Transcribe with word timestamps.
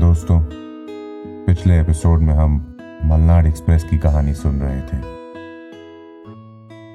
दोस्तों, 0.00 0.38
पिछले 1.46 1.78
एपिसोड 1.80 2.20
में 2.20 2.32
हम 2.34 2.52
मलनाड 3.04 3.46
एक्सप्रेस 3.46 3.82
की 3.84 3.96
कहानी 3.98 4.32
सुन 4.34 4.54
रहे 4.60 4.80
थे। 4.80 4.96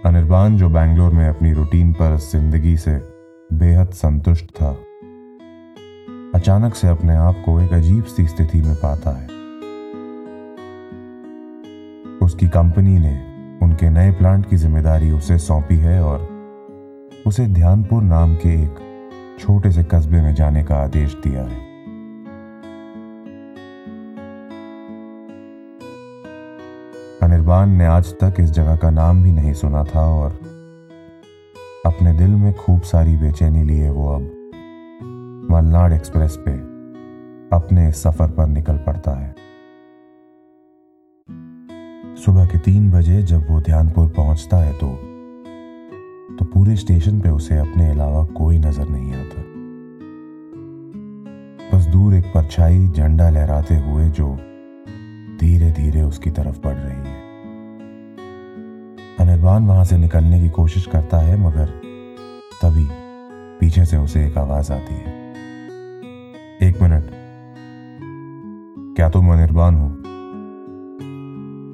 अनिर्बान 0.10 0.58
जो 0.58 0.70
बैंगलोर 0.70 1.12
में 1.12 1.28
अपनी 1.30 1.52
रूटीन 1.54 1.92
पर 1.94 2.16
ज़िंदगी 2.22 2.76
से 2.78 2.92
बेहद 3.54 3.90
संतुष्ट 3.90 4.46
था, 4.52 4.70
अचानक 6.36 6.76
से 6.76 6.88
अपने 6.88 7.16
आप 7.16 7.44
को 7.46 7.60
एक 7.62 7.74
अजीब 7.74 8.04
सी 8.04 8.28
स्थिति 8.28 8.62
में 8.62 8.76
पाता 8.76 9.12
है। 9.12 9.28
उसकी 12.18 12.48
कंपनी 12.48 12.98
ने 13.00 13.14
उनके 13.66 13.90
नए 13.90 14.12
प्लांट 14.12 14.50
की 14.50 14.56
ज़िम्मेदारी 14.56 15.12
उसे 15.12 15.38
सौंपी 15.38 15.78
है 15.78 16.02
और 16.04 16.28
उसे 17.28 17.48
ध्यानपुर 17.48 18.04
नाम 18.04 18.36
के 18.36 18.64
एक 18.64 19.38
छोटे 19.40 19.72
से 19.72 19.84
कस्बे 19.84 20.22
में 20.22 20.34
जाने 20.36 20.64
का 20.64 20.76
आदेश 20.76 21.14
दिया 21.14 21.44
है। 21.44 21.65
अनिर्बान 27.46 27.70
ने 27.78 27.86
आज 27.86 28.08
तक 28.14 28.40
इस 28.40 28.50
जगह 28.52 28.76
का 28.76 28.90
नाम 28.90 29.22
भी 29.24 29.32
नहीं 29.32 29.54
सुना 29.54 29.84
था 29.86 30.02
और 30.12 30.32
अपने 31.86 32.14
दिल 32.14 32.30
में 32.36 32.54
खूब 32.54 32.82
सारी 32.82 33.16
बेचैनी 33.18 33.64
लिए 33.64 33.90
वो 33.90 34.08
अब। 34.10 34.22
मलनाड 35.52 35.94
एक्सप्रेस 35.94 36.38
पे 36.40 36.52
अपने 37.56 37.92
सफ़र 37.92 38.32
पर 38.32 38.48
निकल 38.48 38.78
पड़ता 38.88 39.12
है। 39.12 39.30
सुबह 42.16 42.46
के 42.46 42.60
तीन 42.60 42.90
बजे 42.92 43.22
जब 43.24 43.50
वो 43.50 43.60
ध्यानपुर 43.62 44.08
पहुँचता 44.16 44.58
है 44.58 44.74
तो 44.74 44.88
तो 46.38 46.46
पूरे 46.46 46.76
स्टेशन 46.76 47.20
पे 47.22 47.30
उसे 47.32 47.58
अपने 47.58 47.90
अलावा 47.90 48.24
कोई 48.38 48.58
नज़र 48.60 48.88
नहीं 48.90 49.14
आता। 49.14 49.44
बस 51.70 51.86
दूर 51.88 52.16
एक 52.16 52.32
परछाई 52.34 52.88
झंडा 52.88 53.30
लहराते 53.30 53.78
हुए 53.82 54.10
जो 54.12 54.34
धीरे 55.40 55.72
धीरे 55.74 56.02
उसकी 56.02 56.32
तरफ़ 56.32 56.60
बढ़ 56.64 56.78
रही 56.78 57.10
है। 57.10 57.24
अनिर्बान 59.36 59.68
वहाँ 59.68 59.86
से 59.86 59.98
निकलने 59.98 60.42
की 60.42 60.50
कोशिश 60.50 60.86
करता 60.86 61.18
है, 61.18 61.38
मगर 61.38 61.66
तभी 62.62 62.88
पीछे 63.60 63.86
से 63.86 63.98
उसे 63.98 64.28
एक 64.28 64.38
आवाज़ 64.38 64.74
आती 64.74 64.94
है। 64.94 65.34
एक 66.64 66.82
मिनट। 66.82 67.04
क्या 68.96 69.10
तुम 69.10 69.34
अनिर्बान 69.34 69.76
हो? 69.76 69.88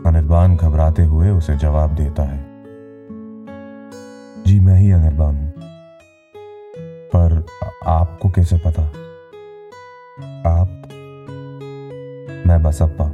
अनिर्बान 0.09 0.56
घबराते 0.56 1.04
हुए 1.04 1.30
उसे 1.30 1.58
जवाब 1.58 1.95
देता 1.95 2.23
है। 2.23 2.45
जी, 4.44 4.59
मैं 4.59 4.80
ही 4.80 4.92
अनिर्बान 4.92 5.36
हूँ। 5.36 5.54
पर 7.16 7.45
आपको 7.88 8.30
कैसे 8.30 8.58
पता? 8.58 8.84
आप? 10.50 10.84
मैं 12.48 12.64
बसप्पा, 12.64 13.06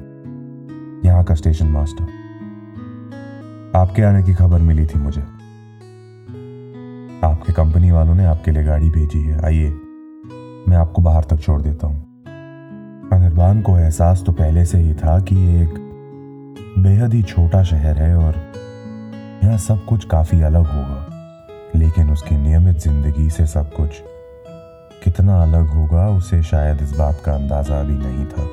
यहाँ 1.10 1.24
का 1.24 1.36
स्टेशन 1.36 1.68
मास्टर। 1.68 2.27
आपके 3.78 4.04
आने 4.04 4.22
की 4.24 4.34
खबर 4.34 4.60
मिली 4.60 4.86
थी 4.86 5.00
मुझे। 5.00 5.22
आपके 7.22 7.54
कंपनी 7.54 7.92
वालों 7.92 8.16
ने 8.16 8.26
आपके 8.26 8.52
लिए 8.52 8.64
गाड़ी 8.64 8.90
भेजी 8.90 9.20
है। 9.20 9.46
आइए, 9.46 9.70
मैं 10.70 10.76
आपको 10.76 11.02
बाहर 11.02 11.24
तक 11.24 11.40
छोड़ 11.40 11.62
देता 11.62 11.88
हूँ। 11.88 11.96
अनिर्बान 13.14 13.62
को 13.62 13.78
एहसास 13.78 14.24
तो 14.26 14.32
पहले 14.32 14.66
से 14.66 14.78
ही 14.78 14.94
था 14.94 15.20
कि 15.20 15.36
ये 15.36 15.62
एक 15.64 15.74
बेहद 16.80 17.14
ही 17.14 17.22
छोटा 17.24 17.64
शहर 17.64 17.98
है 17.98 18.16
और 18.16 18.36
यहाँ 19.44 19.58
सब 19.58 19.86
कुछ 19.86 20.06
काफ़ी 20.06 20.42
अलग 20.42 20.66
होगा। 20.66 21.06
लेकिन 21.76 22.10
उसकी 22.10 22.38
नियमित 22.38 22.78
ज़िंदगी 22.80 23.30
से 23.30 23.48
सब 23.48 23.74
कुछ 23.74 24.02
कितना 25.04 25.42
अलग 25.44 25.68
होगा, 25.68 26.10
उसे 26.10 26.44
शायद 26.44 26.82
इस 26.82 26.98
बात 26.98 27.22
का 27.26 27.36
अंदाज़ा 27.36 27.84
भी 27.84 27.98
नहीं 27.98 28.26
था। 28.26 28.50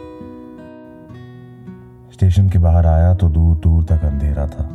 स्टेशन 2.12 2.50
के 2.50 2.58
बाहर 2.58 2.86
आया 2.86 3.14
तो 3.14 3.28
दूर 3.28 3.56
दूर 3.56 3.84
तक 3.84 4.04
अंधेरा 4.04 4.46
था। 4.46 4.70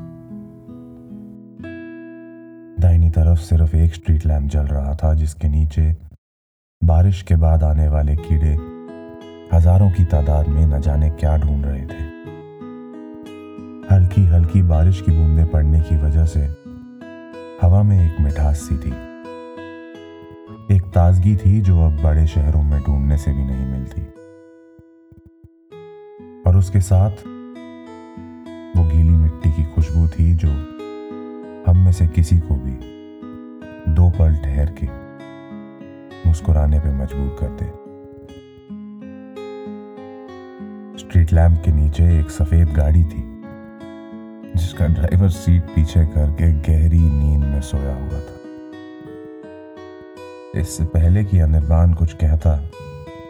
दाहिनी 3.09 3.25
तरफ़ 3.25 3.39
सिर्फ़ 3.39 3.75
एक 3.75 3.93
स्ट्रीट 3.93 4.25
लैम्प 4.25 4.49
जल 4.51 4.65
रहा 4.67 4.95
था, 4.95 5.13
जिसके 5.13 5.47
नीचे 5.47 5.95
बारिश 6.81 7.21
के 7.21 7.35
बाद 7.35 7.63
आने 7.63 7.87
वाले 7.87 8.15
कीड़े 8.15 8.53
हज़ारों 9.53 9.89
की 9.91 10.05
तादाद 10.05 10.47
में 10.47 10.65
न 10.67 10.79
जाने 10.81 11.09
क्या 11.09 11.37
ढूंढ 11.37 11.65
रहे 11.65 11.81
थे। 11.81 12.07
हल्की 13.91 14.25
हल्की 14.25 14.61
बारिश 14.61 15.01
की 15.01 15.11
बूंदें 15.11 15.45
पड़ने 15.45 15.79
की 15.81 15.95
वजह 15.97 16.25
से 16.25 16.41
हवा 17.63 17.81
में 17.83 17.97
एक 17.97 18.19
मिठास 18.21 18.59
सी 18.59 18.77
थी। 18.77 18.93
एक 20.75 20.81
ताजगी 20.95 21.35
थी 21.35 21.61
जो 21.61 21.79
अब 21.81 22.01
बड़े 22.03 22.27
शहरों 22.27 22.63
में 22.63 22.79
ढूँढने 22.83 23.17
से 23.17 23.31
भी 23.31 23.43
नहीं 23.43 23.65
मिलती। 23.67 24.01
और 26.47 26.57
उसके 26.57 26.81
साथ 26.81 27.25
वो 28.77 28.83
गीली 28.85 29.09
मिट्टी 29.09 29.51
की 29.51 29.63
खुशबू 29.65 30.07
थी 30.07 30.33
जो 30.35 30.49
हम 31.67 31.77
में 31.77 31.91
से 31.91 32.07
किसी 32.07 32.39
को 32.39 32.55
भी 32.55 32.98
दो 33.95 34.09
पल 34.09 34.35
ठहर 34.35 34.75
के 34.83 34.87
मुस्कुराने 36.29 36.79
पे 36.79 36.89
मजबूर 36.89 37.37
कर 37.39 37.47
दे। 37.47 37.65
स्ट्रीट 40.99 41.33
लैम्प 41.33 41.61
के 41.65 41.71
नीचे 41.71 42.19
एक 42.19 42.29
सफ़ेद 42.29 42.69
गाड़ी 42.69 43.03
थी, 43.03 43.23
जिसका 44.55 44.87
ड्राइवर 44.87 45.29
सीट 45.29 45.63
पीछे 45.63 46.05
करके 46.05 46.51
गहरी 46.51 46.99
नींद 46.99 47.43
में 47.43 47.61
सोया 47.61 47.95
हुआ 47.95 48.19
था। 48.19 48.35
इससे 50.59 50.83
पहले 50.83 51.23
कि 51.23 51.39
अनिर्बान 51.39 51.93
कुछ 51.93 52.13
कहता 52.13 52.69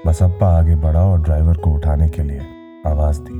बस 0.05 0.23
बसप्पा 0.23 0.59
आगे 0.59 0.75
बढ़ा 0.75 1.01
और 1.01 1.21
ड्राइवर 1.21 1.57
को 1.57 1.71
उठाने 1.71 2.09
के 2.09 2.23
लिए 2.23 2.41
आवाज़ 2.87 3.19
दी। 3.21 3.39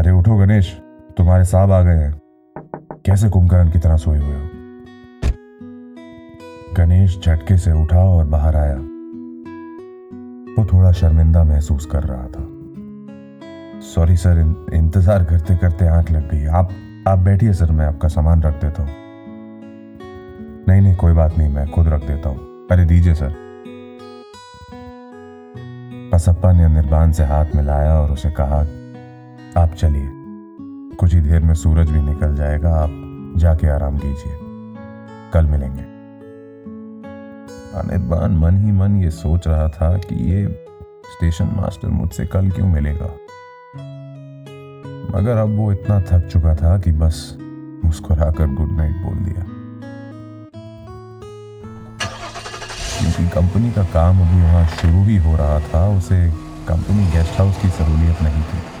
अरे 0.00 0.10
उठो 0.10 0.36
गणेश, 0.36 0.80
तुम्हारे 1.16 1.44
साहब 1.44 1.72
आ 1.72 1.82
गए 1.82 1.96
हैं। 1.96 2.23
कैसे 3.04 3.28
कुंभकर्ण 3.28 3.70
की 3.70 3.78
तरह 3.78 3.96
सोए 3.96 4.18
हुए 4.18 4.34
हो? 4.34 4.48
गणेश 6.76 7.20
झटके 7.20 7.56
से 7.58 7.72
उठा 7.72 7.98
और 7.98 8.24
बाहर 8.24 8.56
आया। 8.56 8.76
वो 10.58 10.64
थोड़ा 10.72 10.92
शर्मिंदा 10.92 11.44
महसूस 11.44 11.86
कर 11.86 12.02
रहा 12.02 12.26
था। 12.26 12.46
सॉरी 13.80 14.16
सर 14.16 14.40
इंतज़ार 14.74 15.24
करते 15.24 15.56
करते 15.56 15.86
आँख 15.86 16.10
लग 16.10 16.30
गई। 16.30 16.46
आप 16.46 16.70
आप 17.08 17.18
बैठिए 17.18 17.52
सर 17.52 17.72
मैं 17.72 17.86
आपका 17.86 18.08
सामान 18.08 18.42
रख 18.42 18.60
देता 18.60 18.82
हूँ। 18.82 18.90
नहीं 20.68 20.80
नहीं, 20.80 20.96
कोई 20.96 21.12
बात 21.12 21.38
नहीं, 21.38 21.48
मैं 21.48 21.70
खुद 21.70 21.88
रख 21.88 22.06
देता 22.06 22.28
हूँ। 22.28 22.66
अरे 22.70 22.84
दीजिए 22.84 23.14
सर 23.14 23.34
बसप्पा 26.14 26.52
ने 26.52 26.68
निर्बान 26.68 27.12
से 27.12 27.24
हाथ 27.24 27.56
मिलाया 27.56 27.94
और 27.94 28.10
उसे 28.10 28.30
कहा, 28.30 28.60
आप 29.62 29.74
चलिए। 29.78 30.23
कुछ 31.00 31.14
ही 31.14 31.20
देर 31.20 31.42
में 31.42 31.54
सूरज 31.54 31.90
भी 31.90 32.00
निकल 32.00 32.36
जाएगा, 32.36 32.70
आप 32.70 32.90
जाके 33.36 33.66
आराम 33.66 33.98
कीजिए। 33.98 34.38
कल 35.32 35.46
मिलेंगे। 35.46 35.82
अनिर्बान 37.78 38.36
मन 38.36 38.56
ही 38.56 38.72
मन 38.72 39.02
ये 39.02 39.10
सोच 39.10 39.48
रहा 39.48 39.68
था 39.68 39.98
कि 39.98 40.32
ये 40.32 40.66
स्टेशन 41.06 41.44
मास्टर 41.44 41.88
मुझसे 41.88 42.26
कल 42.26 42.50
क्यों 42.50 42.68
मिलेगा? 42.68 43.06
मगर 45.18 45.36
अब 45.36 45.56
वो 45.56 45.72
इतना 45.72 46.00
थक 46.00 46.28
चुका 46.32 46.54
था 46.54 46.78
कि 46.78 46.92
बस 46.92 47.38
मुस्कुराकर 47.84 48.46
गुड 48.46 48.72
नाइट 48.72 48.96
बोल 48.96 49.14
दिया। 49.14 49.46
क्योंकि 53.00 53.28
कंपनी 53.28 53.70
का 53.70 53.82
काम 53.82 54.20
अभी 54.20 54.42
वहाँ 54.42 54.66
शुरू 54.66 55.04
ही 55.04 55.16
हो 55.16 55.36
रहा 55.36 55.60
था, 55.60 55.98
उसे 55.98 56.30
कंपनी 56.68 57.10
गेस्ट 57.10 57.38
हाउस 57.38 57.62
की 57.62 57.68
सहूलियत 57.68 58.22
नहीं 58.22 58.42
थी। 58.42 58.73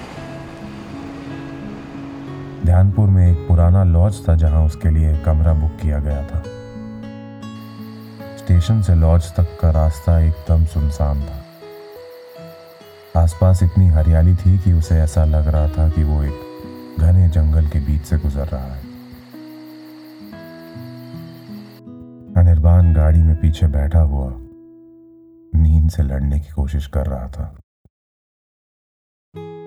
ध्यानपुर 2.66 3.08
में 3.08 3.32
एक 3.32 3.48
पुराना 3.48 3.84
लॉज 3.84 4.28
था 4.28 4.34
जहाँ 4.34 4.66
उसके 4.66 4.90
लिए 4.90 5.16
कमरा 5.16 5.54
बुक 5.54 5.70
किया 5.82 5.98
गया 5.98 6.22
था। 6.22 6.42
स्टेशन 8.36 8.82
से 8.82 8.94
लॉज 8.94 9.34
तक 9.34 9.58
का 9.60 9.70
रास्ता 9.70 10.20
एकदम 10.20 10.64
सुनसान 10.64 11.22
था। 11.22 11.44
आसपास 13.20 13.62
इतनी 13.62 13.88
हरियाली 13.88 14.36
थी 14.36 14.58
कि 14.58 14.72
उसे 14.72 14.98
ऐसा 14.98 15.24
लग 15.24 15.48
रहा 15.48 15.68
था 15.68 15.88
कि 15.88 16.04
वो 16.04 16.22
एक 16.22 16.34
घने 17.00 17.28
जंगल 17.28 17.66
के 17.66 17.80
बीच 17.80 18.02
से 18.02 18.18
गुजर 18.18 18.46
रहा 18.46 18.74
है। 18.74 18.82
अनिर्बान 22.36 22.94
गाड़ी 22.94 23.22
में 23.22 23.36
पीछे 23.36 23.66
बैठा 23.66 24.00
हुआ 24.00 24.32
नींद 25.60 25.90
से 25.90 26.02
लड़ने 26.02 26.40
की 26.40 26.52
कोशिश 26.52 26.86
कर 26.86 27.06
रहा 27.06 27.28
था। 27.28 27.56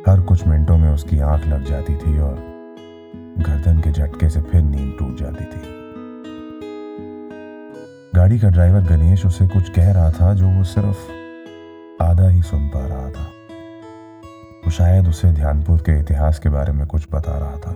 हर 0.07 0.21
कुछ 0.21 0.47
मिनटों 0.47 0.77
में 0.77 0.89
उसकी 0.89 1.19
आँख 1.19 1.47
लग 1.47 1.65
जाती 1.65 1.95
थी 1.95 2.19
और 2.19 2.56
गर्दन 3.39 3.79
के 3.79 3.91
झटके 3.91 4.29
से 4.29 4.41
फिर 4.41 4.61
नींद 4.61 4.95
टूट 4.99 5.17
जाती 5.19 5.45
थी। 5.45 5.77
गाड़ी 8.15 8.39
का 8.39 8.49
ड्राइवर 8.49 8.81
गणेश 8.81 9.25
उसे 9.25 9.47
कुछ 9.47 9.69
कह 9.69 9.91
रहा 9.91 10.11
था 10.11 10.33
जो 10.33 10.47
वो 10.47 10.63
सिर्फ़ 10.63 11.11
आधा 12.03 12.29
ही 12.29 12.41
सुन 12.41 12.67
पा 12.67 12.87
रहा 12.87 13.11
था। 13.11 13.31
वो 14.65 14.71
शायद 14.71 15.07
उसे 15.07 15.31
ध्यानपुर 15.31 15.77
के 15.77 15.99
इतिहास 15.99 16.39
के 16.39 16.49
बारे 16.49 16.73
में 16.73 16.87
कुछ 16.87 17.07
बता 17.13 17.37
रहा 17.37 17.57
था। 17.57 17.71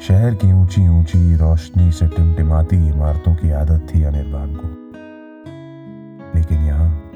शहर 0.00 0.34
की 0.34 0.52
ऊँची 0.52 0.88
ऊँची 0.88 1.36
रोशनी 1.36 1.92
से 1.92 2.08
टिमटिमाती 2.08 2.88
इमारतों 2.88 3.34
की 3.34 3.50
आदत 3.50 3.86
थी 3.94 4.02
अनिर्बान 4.02 4.54
को। 4.54 4.68
लेकिन 6.38 6.58
यहाँ 6.58 7.10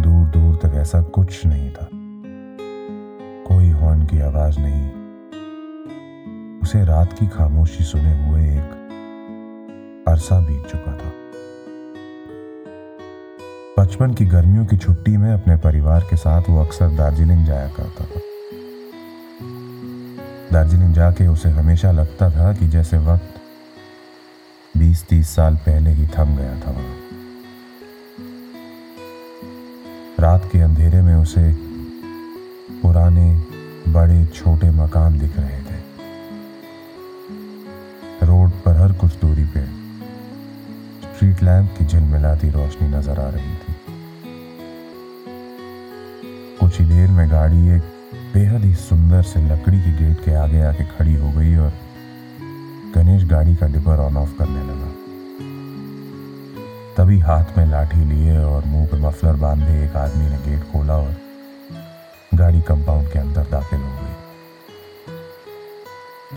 दूर 0.00 0.26
दूर 0.26 0.56
तक 0.56 0.74
ऐसा 0.74 1.02
कुछ 1.02 1.46
नहीं 1.46 1.70
था। 1.70 1.88
कोई 3.48 3.70
हॉर्न 3.70 4.06
की 4.06 4.20
आवाज़ 4.20 4.60
नहीं 4.60 4.97
उसे 6.68 6.84
रात 6.84 7.12
की 7.12 7.26
खामोशी 7.26 7.84
सुने 7.84 8.24
हुए 8.24 8.42
एक 8.42 10.04
अरसा 10.08 10.40
बीत 10.40 10.66
चुका 10.72 10.92
था। 10.92 11.12
बचपन 13.78 14.14
की 14.14 14.26
गर्मियों 14.26 14.66
की 14.66 14.76
छुट्टी 14.76 15.16
में 15.16 15.32
अपने 15.32 15.56
परिवार 15.56 16.00
के 16.00 16.16
साथ 16.16 16.42
वो 16.50 16.64
अक्सर 16.64 16.88
दार्जिलिंग 16.88 17.46
जाया 17.46 17.68
करता 17.68 18.04
था। 18.04 18.20
दार्जिलिंग 20.52 20.94
जाके 20.94 21.26
उसे 21.26 21.48
हमेशा 21.50 21.92
लगता 21.92 22.30
था 22.30 22.52
कि 22.52 22.68
जैसे 22.68 22.98
वक्त 22.98 23.34
बीस 24.76 25.04
तीस 25.08 25.30
साल 25.30 25.56
पहले 25.56 25.90
ही 25.90 26.06
थम 26.06 26.36
गया 26.36 26.54
था 26.54 26.70
वहाँ। 26.70 26.96
रात 30.20 30.50
के 30.52 30.60
अंधेरे 30.60 31.02
में 31.02 31.14
उसे 31.14 31.52
पुराने, 32.82 33.42
बड़े, 33.88 34.26
छोटे 34.26 34.70
मकान 34.70 35.18
दिख 35.18 35.38
रहे 35.38 35.58
थे। 35.58 35.67
लैंप 41.48 41.68
की 41.78 41.84
झिलमिलाती 41.84 42.48
रोशनी 42.50 42.86
नज़र 42.88 43.18
आ 43.20 43.28
रही 43.28 43.54
थी। 43.56 43.74
कुछ 46.58 46.78
ही 46.78 46.84
देर 46.84 47.10
में 47.10 47.30
गाड़ी 47.30 47.60
एक 47.74 47.82
बेहद 48.34 48.64
ही 48.64 48.74
सुंदर 48.74 49.22
से 49.22 49.40
लकड़ी 49.42 49.78
के 49.80 49.92
गेट 49.98 50.24
के 50.24 50.34
आगे 50.34 50.60
आके 50.62 50.84
खड़ी 50.84 51.14
हो 51.14 51.30
गई 51.32 51.54
और 51.56 51.72
गणेश 52.94 53.24
गाड़ी 53.24 53.54
का 53.56 53.66
डिपर 53.66 54.00
ऑन 54.00 54.16
ऑफ़ 54.16 54.34
करने 54.38 54.62
लगा। 54.62 54.90
तभी 56.96 57.18
हाथ 57.20 57.56
में 57.58 57.64
लाठी 57.66 58.04
लिए 58.04 58.36
और 58.38 58.64
मुँह 58.64 58.86
पे 58.86 58.96
मफलर 58.96 59.36
बांधे 59.36 59.84
एक 59.84 59.96
आदमी 59.96 60.28
ने 60.30 60.38
गेट 60.46 60.62
खोला 60.72 60.96
और 60.96 61.14
गाड़ी 62.34 62.60
कंपाउंड 62.60 63.08
के 63.12 63.18
अंदर 63.18 63.44
दाखिल 63.50 63.80
हो 63.80 63.92
गई। 64.02 64.14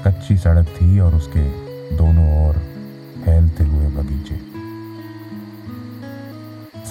कच्ची 0.05 0.37
सड़क 0.37 0.67
थी 0.77 0.99
और 0.99 1.15
उसके 1.15 1.43
दोनों 1.97 2.47
ओर 2.47 2.55
फैलते 3.25 3.63
हुए 3.63 3.87
बगीचे। 3.97 4.50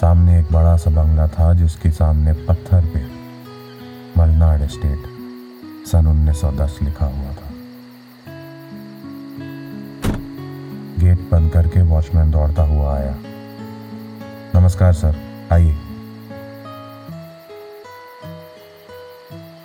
सामने 0.01 0.39
एक 0.39 0.45
बड़ा 0.51 0.77
सा 0.77 0.91
बंगला 0.91 1.27
था 1.27 1.53
जिसके 1.53 1.91
सामने 1.91 2.33
पत्थर 2.33 2.85
पे 2.85 3.05
मलनाड 4.17 4.67
स्टेट 4.67 5.03
सन 5.87 6.07
1910 6.07 6.79
लिखा 6.81 7.05
हुआ 7.05 7.33
था। 7.33 7.51
गेट 10.99 11.29
बंद 11.31 11.51
करके 11.51 11.81
वॉचमैन 11.81 12.31
दौड़ता 12.31 12.63
हुआ 12.63 12.97
आया। 12.97 13.15
नमस्कार 14.55 14.93
सर, 14.93 15.15
आइए। 15.51 15.77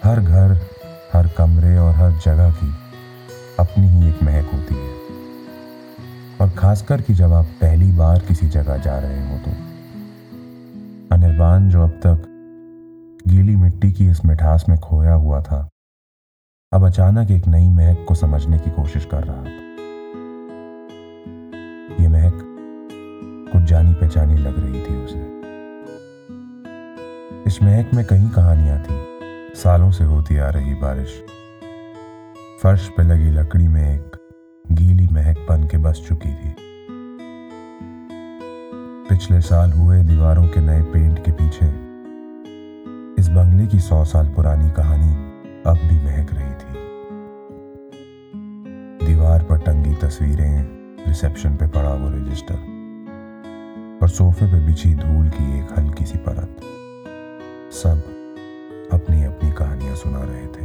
हर 0.04 0.20
घर, 0.20 0.60
हर 1.12 1.28
कमरे 1.28 1.78
और 1.78 1.94
हर 1.94 2.12
जगह 2.12 2.50
की 2.50 2.74
अपनी 3.60 3.88
ही 3.88 4.08
एक 4.08 4.22
महक 4.22 4.50
होती 4.54 4.74
है। 4.74 4.94
और 6.40 6.50
खासकर 6.50 7.00
कि 7.00 7.14
जब 7.14 7.32
आप 7.32 7.44
पहली 7.44 7.92
बार 7.92 8.18
किसी 8.18 8.48
जगह 8.48 8.76
जा 8.76 8.98
रहे 8.98 9.32
हो 9.32 9.38
तो। 9.38 9.65
अनिर्बान 11.16 11.68
जो 11.68 11.82
अब 11.82 11.90
तक 11.90 12.22
गीली 13.28 13.56
मिट्टी 13.56 13.92
की 13.92 14.08
इस 14.08 14.24
मिठास 14.24 14.64
में 14.68 14.78
खोया 14.78 15.12
हुआ 15.12 15.42
था, 15.42 15.68
अब 16.72 16.86
अचानक 16.86 17.30
एक 17.30 17.46
नई 17.46 17.70
महक 17.70 18.04
को 18.08 18.14
समझने 18.14 18.58
की 18.58 18.70
कोशिश 18.70 19.04
कर 19.04 19.24
रहा 19.24 19.44
था। 19.44 19.50
ये 22.02 22.08
महक 22.08 22.32
कुछ 23.52 23.62
जानी 23.62 23.94
पहचानी 23.94 24.34
लग 24.34 24.54
रही 24.58 24.80
थी 24.80 25.04
उसे। 25.04 25.18
इस 27.46 27.62
महक 27.62 27.94
में 27.94 28.04
कई 28.04 28.28
कहानियाँ 28.28 28.82
थी। 28.82 29.02
सालों 29.54 29.90
से 29.90 30.04
होती 30.04 30.36
आ 30.36 30.48
रही 30.48 30.74
बारिश। 30.74 31.24
फर्श 32.62 32.88
पे 32.88 33.02
लगी 33.02 33.30
लकड़ी 33.30 33.68
में 33.68 33.94
एक 33.94 34.16
गीली 34.72 35.08
महक 35.12 35.46
बन 35.48 35.64
के 35.64 35.78
बस 35.78 36.04
चुकी 36.08 36.34
थी। 36.34 36.65
पिछले 39.16 39.40
साल 39.40 39.72
हुए 39.72 40.02
दीवारों 40.02 40.46
के 40.48 40.60
नए 40.60 40.82
पेंट 40.82 41.18
के 41.24 41.32
पीछे, 41.32 41.66
इस 43.22 43.28
बंगले 43.28 43.66
की 43.66 43.78
सौ 43.80 44.04
साल 44.04 44.28
पुरानी 44.28 44.70
कहानी 44.70 45.12
अब 45.66 45.76
भी 45.76 45.96
महक 46.04 46.32
रही 46.32 46.52
थी। 46.52 46.72
दीवार 49.06 49.42
पर 49.42 49.58
टंगी 49.58 49.94
तस्वीरें, 49.94 50.56
रिसेप्शन 51.06 51.56
पे 51.56 51.66
पड़ा 51.66 51.94
वो 51.94 52.08
रजिस्टर, 52.10 52.58
और 54.02 54.08
सोफे 54.08 54.46
पे 54.46 54.66
बिछी 54.66 54.94
धूल 54.94 55.28
की 55.28 55.58
एक 55.58 55.68
हल्की 55.78 56.04
सी 56.04 56.18
परत। 56.18 56.60
सब 57.72 58.02
अपनी 58.92 59.24
अपनी 59.24 59.52
कहानियाँ 59.52 59.96
सुना 59.96 60.22
रहे 60.22 60.46
थे। 60.46 60.64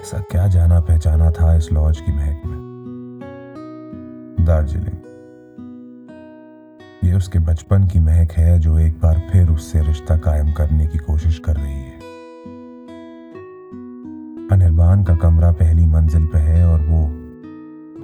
ऐसा 0.00 0.18
क्या 0.30 0.46
जाना 0.46 0.80
पहचाना 0.80 1.30
था 1.30 1.54
इस 1.54 1.72
लॉज 1.72 2.00
की 2.00 2.12
महक 2.12 2.42
में? 2.46 2.58
दार्जिलिंग। 4.40 5.07
ये 7.04 7.14
उसके 7.14 7.38
बचपन 7.38 7.86
की 7.86 7.98
महक 7.98 8.32
है 8.32 8.58
जो 8.60 8.78
एक 8.78 8.92
बार 8.92 9.22
फिर 9.32 9.48
उससे 9.48 9.82
रिश्ता 9.82 10.16
कायम 10.16 10.52
करने 10.52 10.86
की 10.86 10.98
कोशिश 10.98 11.38
कर 11.38 11.56
रही 11.56 11.72
है। 11.72 11.96
अनिर्बान 14.52 15.04
का 15.04 15.14
कमरा 15.14 15.52
पहली 15.52 15.86
मंजिल 15.86 16.26
पे 16.26 16.38
है 16.38 16.68
और 16.68 16.80
वो 16.80 17.00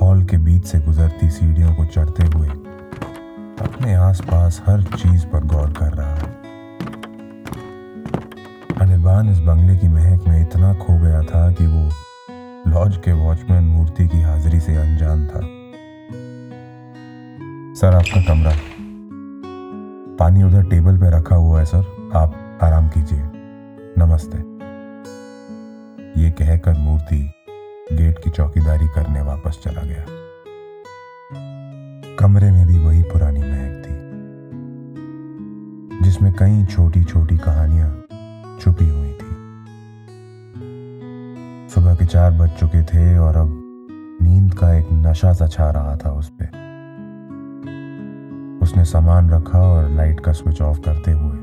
हॉल 0.03 0.25
के 0.25 0.39
बीच 0.39 0.65
से 0.65 0.79
गुजरती 0.79 1.31
सीढ़ियों 1.31 1.75
को 1.75 1.85
चढ़ते 1.85 2.23
हुए 2.23 2.49
अपने 3.67 3.95
आसपास 3.95 4.63
हर 4.67 4.83
चीज़ 4.83 5.27
पर 5.27 5.45
गौर 5.45 5.73
कर 5.73 5.93
रहा 5.93 6.15
है। 6.15 6.33
अनिर्बान 8.81 9.29
इस 9.29 9.39
बंगले 9.39 9.77
की 9.77 9.89
महक 9.89 10.29
में 10.29 10.43
इतना 10.43 10.75
खो 10.75 10.99
गया 11.01 11.23
था 11.23 11.53
कि 11.53 11.67
वो 11.67 11.91
लॉज 12.71 12.97
के 12.97 13.13
वॉचमैन 13.13 13.65
मूर्ति 13.65 14.09
की 14.09 14.21
हाजिरी 14.21 14.61
से 14.61 14.77
अनजान 14.77 15.27
था। 15.27 15.41
सर, 17.81 17.95
आपका 17.95 18.21
कमरा 18.23 18.53
पानी 20.19 20.43
उधर 20.43 20.63
टेबल 20.63 20.99
पे 20.99 21.11
रखा 21.11 21.37
हुआ 21.37 21.59
है, 21.59 21.65
सर। 21.65 22.11
आप 22.15 22.59
आराम 22.63 22.89
कीजिए। 22.89 23.23
नमस्ते। 23.99 24.39
ये 26.23 26.31
कहकर 26.31 26.79
मूर्ति 26.79 27.33
गेट 27.93 28.19
की 28.25 28.31
चौकीदारी 28.31 28.89
करने 28.89 29.23
वापस 29.23 29.61
चला 29.65 29.83
गया। 29.83 30.05
कमरे 32.17 32.51
में 32.51 32.67
भी 32.67 32.79
वही 32.79 33.03
पुरानी 33.03 33.41
महक 33.41 33.83
थी, 33.85 33.97
जिसमें 36.05 36.33
कई 36.33 36.65
छोटी 36.65 37.05
छोटी 37.05 37.39
कहानियाँ 37.39 37.91
छुपी 38.61 38.89
हुई 38.89 39.13
थी। 39.13 39.31
सुबह 41.75 41.95
के 41.95 42.07
चार 42.07 42.31
बज 42.31 42.51
चुके 42.51 42.83
थे 42.83 43.19
और 43.19 43.37
अब 43.37 43.49
नींद 44.23 44.55
का 44.55 44.75
एक 44.75 44.87
नशा 44.93 45.33
सा 45.33 45.47
छा 45.47 45.71
रहा 45.71 45.97
था 45.97 46.11
उस 46.11 46.31
पर 46.31 46.64
उसने 48.75 48.85
सामान 48.85 49.29
रखा 49.31 49.59
और 49.63 49.89
लाइट 49.89 50.21
का 50.21 50.33
स्विच 50.33 50.61
ऑफ़ 50.63 50.79
करते 50.81 51.11
हुए 51.11 51.37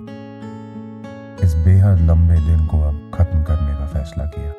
इस 1.44 1.54
बेहद 1.66 2.00
लंबे 2.08 2.36
दिन 2.38 2.66
को 2.68 2.80
अब 2.80 2.96
खत्म 3.14 3.44
करने 3.44 3.74
का 3.74 3.86
फैसला 3.88 4.26
किया। 4.26 4.52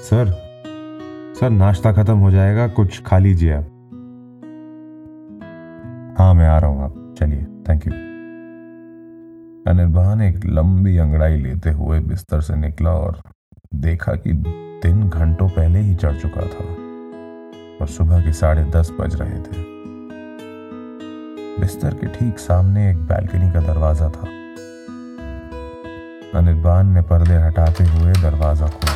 सर 0.00 0.32
सर, 1.40 1.50
नाश्ता 1.50 1.92
खत्म 1.92 2.16
हो 2.18 2.30
जाएगा, 2.30 2.66
कुछ 2.68 3.02
खा 3.02 3.18
लीजिए 3.18 3.52
आप। 3.52 3.68
हाँ 6.18 6.32
मैं 6.34 6.48
आ 6.48 6.58
रहा 6.58 6.70
हूँ 6.70 6.82
आप, 6.84 7.14
चलिए 7.18 7.44
थैंक 7.68 7.86
यू 7.86 7.92
अनिर्बान 9.72 10.22
एक 10.22 10.44
लंबी 10.46 10.96
अंगड़ाई 10.98 11.36
लेते 11.36 11.70
हुए 11.72 12.00
बिस्तर 12.00 12.40
से 12.40 12.56
निकला 12.56 12.90
और 12.96 13.20
देखा 13.74 14.14
कि 14.16 14.32
दिन 14.82 15.08
घंटों 15.08 15.48
पहले 15.48 15.78
ही 15.78 15.94
चढ़ 15.94 16.16
चुका 16.16 16.46
था। 16.46 16.85
और 17.80 17.86
सुबह 17.88 18.24
के 18.24 18.32
साढ़े 18.32 18.64
दस 18.70 18.90
बज 19.00 19.14
रहे 19.14 19.38
थे। 19.38 19.64
बिस्तर 21.60 21.94
के 21.94 22.06
ठीक 22.08 22.38
सामने 22.38 22.90
एक 22.90 22.96
बैल्कनी 23.06 23.50
का 23.52 23.60
दरवाज़ा 23.62 24.08
था। 24.08 24.28
अनिर्बान 26.38 26.86
ने 26.86 27.02
पर्दे 27.02 27.36
हटाते 27.36 27.84
हुए 27.84 28.12
दरवाज़ा 28.12 28.66
खोला। 28.68 28.94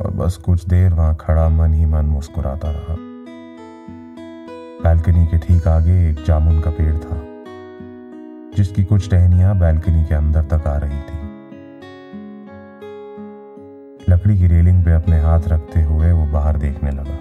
और 0.00 0.10
बस 0.10 0.36
कुछ 0.36 0.64
देर 0.64 0.92
वहाँ 0.92 1.16
खड़ा 1.20 1.48
मन 1.48 1.74
ही 1.74 1.86
मन 1.86 2.06
मुस्कुराता 2.06 2.70
रहा। 2.70 2.96
बैल्कनी 4.82 5.26
के 5.26 5.38
ठीक 5.38 5.66
आगे 5.68 6.10
एक 6.10 6.24
जामुन 6.24 6.60
का 6.60 6.70
पेड़ 6.70 6.96
था, 6.96 7.20
जिसकी 8.56 8.84
कुछ 8.84 9.10
टहनियाँ 9.10 9.58
बैल्कनी 9.58 10.04
के 10.04 10.14
अंदर 10.14 10.44
तक 10.48 10.66
आ 10.66 10.76
रही 10.76 11.00
थी। 11.00 11.19
लकड़ी 14.10 14.38
की 14.38 14.46
रेलिंग 14.46 14.84
पे 14.84 14.92
अपने 14.92 15.18
हाथ 15.20 15.40
रखते 15.48 15.82
हुए 15.82 16.10
वो 16.12 16.24
बाहर 16.26 16.56
देखने 16.56 16.90
लगा। 16.90 17.18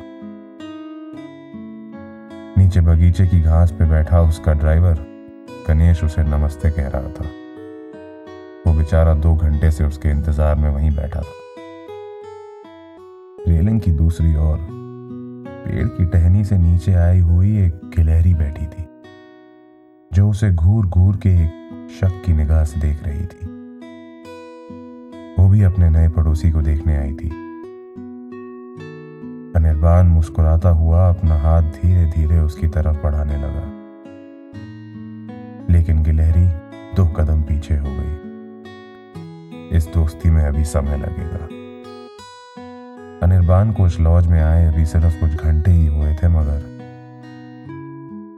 नीचे 2.57 2.81
बगीचे 2.81 3.25
की 3.27 3.41
घास 3.41 3.71
पे 3.71 3.85
बैठा 3.85 4.21
उसका 4.21 4.53
ड्राइवर 4.53 5.05
गणेश 5.67 6.03
उसे 6.03 6.23
नमस्ते 6.23 6.71
कह 6.71 6.87
रहा 6.87 7.09
था। 7.11 7.25
वो 8.65 8.73
बेचारा 8.77 9.13
दो 9.15 9.35
घंटे 9.35 9.71
से 9.71 9.83
उसके 9.83 10.09
इंतज़ार 10.09 10.55
में 10.55 10.69
वहीं 10.69 10.91
बैठा 10.95 11.19
था। 11.19 11.37
रेलिंग 13.47 13.79
की 13.81 13.91
दूसरी 13.91 14.35
ओर 14.37 14.57
पेड़ 15.59 15.87
की 15.87 16.05
टहनी 16.07 16.43
से 16.43 16.57
नीचे 16.57 16.93
आई 16.95 17.19
हुई 17.19 17.57
एक 17.65 17.79
गिलहरी 17.95 18.33
बैठी 18.33 18.65
थी, 18.65 18.87
जो 20.11 20.29
उसे 20.29 20.51
घूर 20.51 20.85
घूर 20.87 21.15
के 21.17 21.29
एक 21.43 21.87
शक 21.99 22.21
की 22.25 22.33
निगाह 22.33 22.63
से 22.63 22.79
देख 22.79 23.03
रही 23.03 23.25
थी। 23.25 23.58
भी 25.49 25.63
अपने 25.63 25.89
नए 25.89 26.07
पड़ोसी 26.07 26.51
को 26.51 26.61
देखने 26.61 26.97
आई 26.97 27.13
थी। 27.13 27.49
अनिर्बान 29.55 30.07
मुस्कुराता 30.07 30.69
हुआ 30.69 31.09
अपना 31.09 31.35
हाथ 31.35 31.61
धीरे 31.61 32.05
धीरे 32.05 32.39
उसकी 32.39 32.67
तरफ़ 32.67 33.03
बढ़ाने 33.03 33.37
लगा। 33.37 33.79
लेकिन 35.73 36.03
गिलहरी 36.03 36.47
दो 36.95 37.05
कदम 37.07 37.41
पीछे 37.41 37.77
हो 37.77 37.85
गई। 37.87 38.29
इस 39.77 39.87
दोस्ती 39.93 40.29
में 40.29 40.43
अभी 40.43 40.63
समय 40.63 40.97
लगेगा। 40.97 41.45
अनिर्बान 43.25 43.71
को 43.71 43.87
इस 43.87 43.99
लॉज 43.99 44.27
में 44.27 44.41
आए, 44.41 44.65
अभी 44.65 44.85
सिर्फ़ 44.85 45.19
कुछ 45.19 45.33
घंटे 45.33 45.71
ही 45.71 45.87
हुए 45.87 46.13
थे, 46.13 46.27
मगर 46.27 46.79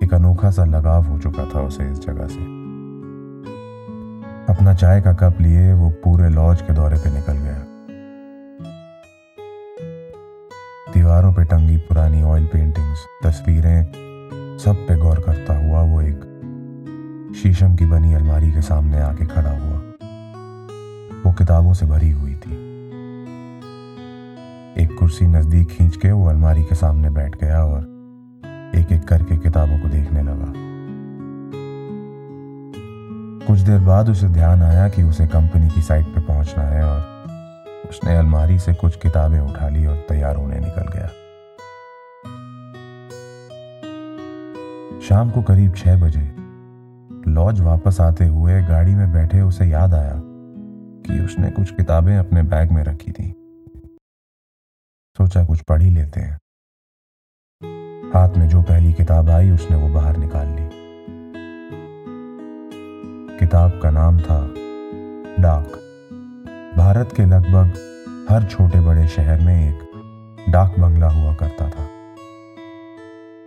एक 0.04 0.14
अनोखा 0.14 0.52
सा 0.52 0.66
लगाव 0.66 1.04
हो 1.04 1.20
चुका 1.20 1.46
था 1.46 1.62
उसे 1.62 1.92
इस 1.92 2.00
जगह 2.00 2.28
से। 2.28 2.61
अपना 4.62 4.74
चाय 4.74 5.02
का 5.02 5.12
कप 5.14 5.38
लिए, 5.42 5.74
वो 5.74 5.90
पूरे 5.90 6.30
लॉज 6.30 6.62
के 6.62 6.74
दौरे 6.74 6.98
पे 6.98 7.10
निकल 7.10 7.34
गया। 7.34 7.64
दीवारों 10.94 11.34
पे 11.34 11.44
टंगी 11.44 11.78
पुरानी 11.78 12.22
ऑयल 12.24 12.46
पेंटिंग्स 12.46 13.06
तस्वीरें, 13.24 13.84
सब 14.58 14.86
पे 14.88 14.98
गौर 14.98 15.20
करता 15.20 15.58
हुआ 15.66 15.82
वो 15.82 16.02
एक 16.02 17.34
शीशम 17.42 17.76
की 17.76 17.86
बनी 17.86 18.14
अलमारी 18.14 18.52
के 18.52 18.62
सामने 18.62 19.02
आके 19.02 19.26
खड़ा 19.26 19.52
हुआ। 19.52 19.82
वो 21.26 21.34
किताबों 21.34 21.74
से 21.74 21.86
भरी 21.86 22.12
हुई 22.12 22.36
थी। 22.36 22.56
एक 24.84 24.96
कुर्सी 25.00 25.28
नज़दीक 25.28 25.68
खींच 25.68 25.98
के 25.98 26.12
वो 26.12 26.30
अलमारी 26.30 26.64
के 26.64 26.76
सामने 26.76 27.10
बैठ 27.10 27.42
गया 27.42 27.64
और 27.66 27.82
एक 28.76 28.92
एक 28.92 29.08
करके 29.08 29.38
किताबों 29.38 29.80
को 29.80 29.88
देखने 29.88 30.24
लगा। 30.24 30.71
कुछ 33.48 33.60
देर 33.60 33.80
बाद 33.80 34.10
उसे 34.10 34.28
ध्यान 34.28 34.62
आया 34.62 34.90
कि 34.90 35.04
उसे 35.04 35.28
कंपनी 35.28 35.70
की 35.70 35.82
साइट 35.82 36.06
पर 36.06 36.22
पहुँचना 36.22 36.64
है 36.64 36.84
और 36.84 37.00
उसने 37.90 38.18
अलमारी 38.18 38.60
से 38.60 38.74
कुछ 38.74 38.96
किताबें 38.96 39.40
उठा 39.40 39.70
ली 39.70 39.86
और 39.86 40.06
तैयार 40.10 40.36
होने 40.36 40.60
निकल 40.60 40.88
गया। 40.96 41.08
शाम 45.08 45.30
को 45.30 45.42
करीब 45.42 45.74
छह 45.76 45.96
बजे, 45.96 46.36
लॉज 47.32 47.60
वापस 47.60 48.02
आते 48.02 48.26
हुए 48.26 48.62
गाड़ी 48.62 48.96
में 48.96 49.14
बैठे 49.14 49.42
उसे 49.42 49.66
याद 49.66 49.94
आया 49.94 50.22
कि 51.06 51.20
उसने 51.20 51.50
कुछ 51.52 51.72
किताबें 51.72 52.18
अपने 52.18 52.44
बैग 52.44 52.72
में 52.72 52.84
रखी 52.84 53.12
थी। 53.12 53.30
सोचा 55.18 55.46
कुछ 55.46 55.62
पढ़ 55.62 55.82
ही 55.82 55.90
लेते 55.90 56.22
हैं। 56.22 56.38
हाथ 58.14 58.38
में 58.38 58.50
जो 58.50 58.62
पहली 58.62 58.94
किताब 58.94 59.30
आई, 59.30 59.52
उसने 59.52 59.78
वो 59.78 59.90
बाहर 59.90 60.18
निकाल 60.18 60.48
ली। 60.48 60.81
किताब 63.52 63.80
का 63.84 63.90
नाम 63.90 64.18
था 64.20 64.54
डाक। 65.42 65.72
भारत 66.78 67.10
के 67.18 67.26
लगभग 67.26 67.74
हर 68.30 68.44
छोटे 68.44 68.80
बड़े 68.80 69.08
शहर 69.08 69.42
में 69.42 69.70
एक 69.70 69.80
डाक 70.50 70.76
बंगला 70.80 71.10
हुआ 71.10 71.34
करता 71.34 71.66
था। 71.70 71.88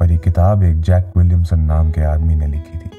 पर 0.01 0.11
यह 0.11 0.19
किताब 0.19 0.63
एक 0.63 0.81
जैक 0.81 1.13
विलियमसन 1.17 1.61
नाम 1.61 1.91
के 1.91 2.01
आदमी 2.01 2.35
ने 2.35 2.47
लिखी 2.47 2.79
थी। 2.79 2.91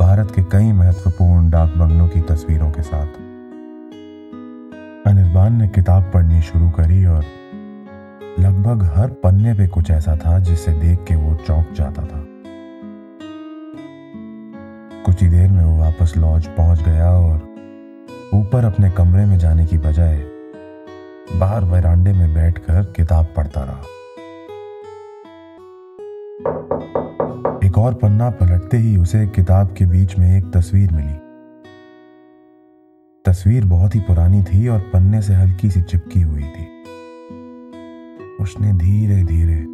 भारत 0.00 0.32
के 0.36 0.42
कई 0.42 0.72
महत्वपूर्ण 0.72 1.50
डाक 1.50 1.74
बंगलों 1.76 2.08
की 2.08 2.20
तस्वीरों 2.20 2.70
के 2.70 2.82
साथ 2.82 3.06
अनिर्बान 5.06 5.56
ने 5.62 5.68
किताब 5.68 6.10
पढ़नी 6.14 6.42
शुरू 6.42 6.70
करी 6.70 7.04
और 7.06 7.24
लगभग 8.40 8.92
हर 8.96 9.08
पन्ने 9.08 9.54
पे 9.54 9.68
कुछ 9.68 9.90
ऐसा 9.90 10.16
था 10.16 10.38
जिसे 10.38 10.72
देख 10.72 11.04
के 11.08 11.16
वो 11.16 11.34
चौंक 11.34 11.72
जाता 11.72 12.02
था। 12.02 12.26
कुछ 15.06 15.22
ही 15.22 15.28
देर 15.28 15.50
में 15.50 15.64
वो 15.64 15.78
वापस 15.78 16.12
लॉज 16.16 16.46
पहुँच 16.46 16.82
गया 16.82 17.10
और 17.10 17.36
ऊपर 18.34 18.64
अपने 18.64 18.90
कमरे 18.90 19.26
में 19.26 19.38
जाने 19.38 19.66
की 19.66 19.78
बजाय 19.78 20.16
बाहर 21.32 21.64
वरांडे 21.64 22.12
में 22.12 22.34
बैठकर 22.34 22.82
किताब 22.82 23.26
पढ़ता 23.36 23.62
रहा। 23.64 23.82
एक 27.66 27.78
और 27.78 27.94
पन्ना 27.94 28.30
पलटते 28.30 28.76
ही 28.76 28.96
उसे 28.96 29.26
किताब 29.26 29.74
के 29.78 29.86
बीच 29.86 30.18
में 30.18 30.38
एक 30.38 30.50
तस्वीर 30.54 30.92
मिली। 30.92 31.14
तस्वीर 33.24 33.64
बहुत 33.64 33.94
ही 33.94 34.00
पुरानी 34.00 34.42
थी 34.42 34.68
और 34.68 34.80
पन्ने 34.80 35.22
से 35.22 35.34
हल्की 35.34 35.70
सी 35.70 35.82
चिपकी 35.82 36.20
हुई 36.20 36.42
थी। 36.42 36.68
उसने 38.40 38.72
धीरे 38.72 39.22
धीरे 39.24 39.64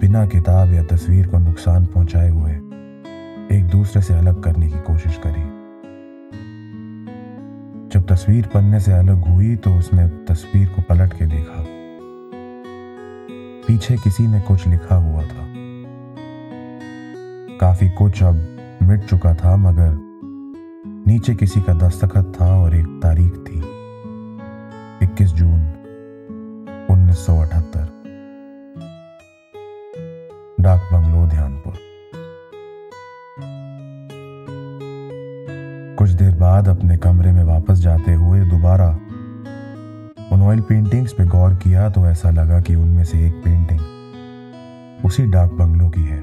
बिना 0.00 0.26
किताब 0.26 0.74
या 0.74 0.84
तस्वीर 0.84 1.26
को 1.26 1.38
नुकसान 1.38 1.86
पहुँचाए 1.86 2.30
हुए 2.30 2.73
एक 3.52 3.68
दूसरे 3.68 4.02
से 4.02 4.14
अलग 4.14 4.42
करने 4.42 4.68
की 4.68 4.78
कोशिश 4.78 5.20
करी। 5.26 5.64
जब 7.88 8.06
तस्वीर 8.06 8.46
पन्ने 8.46 8.80
से 8.80 8.92
अलग 8.92 9.28
हुई 9.28 9.56
तो 9.56 9.74
उसने 9.74 10.08
तस्वीर 10.08 10.68
को 10.68 10.82
पलट 10.82 11.12
के 11.12 11.26
देखा। 11.26 11.64
पीछे 13.66 13.96
किसी 13.96 14.26
ने 14.26 14.40
कुछ 14.40 14.66
लिखा 14.66 14.94
हुआ 14.94 15.22
था। 15.22 15.44
काफ़ी 17.60 17.90
कुछ 17.90 18.22
अब 18.22 18.34
मिट 18.82 19.00
चुका 19.00 19.34
था, 19.34 19.56
मगर 19.56 20.04
नीचे 21.06 21.34
किसी 21.34 21.60
का 21.60 21.74
दस्तखत 21.74 22.32
था 22.40 22.60
और 22.60 22.74
एक 22.74 23.00
तारीख 23.02 23.32
थी। 23.32 23.58
21 25.02 25.32
जून, 25.32 25.60
उन्नीस 26.90 27.26
डाक 30.60 30.80
बंगलो 30.92 31.26
ध्यानपुर। 31.26 31.83
देर 36.14 36.34
बाद 36.34 36.68
अपने 36.68 36.96
कमरे 36.98 37.32
में 37.32 37.42
वापस 37.44 37.78
जाते 37.78 38.12
हुए 38.12 38.40
दोबारा 38.40 38.88
उन 40.32 40.42
ऑयल 40.42 40.60
पेंटिंग्स 40.60 41.12
पे 41.12 41.24
गौर 41.26 41.54
किया 41.54 41.88
तो 41.90 42.06
ऐसा 42.06 42.30
लगा 42.30 42.60
कि 42.60 42.74
उनमें 42.74 43.04
से 43.04 43.26
एक 43.26 43.34
पेंटिंग 43.44 45.04
उसी 45.04 45.26
डाक 45.26 45.52
बंगलो 45.52 45.88
की 45.88 46.02
है। 46.02 46.20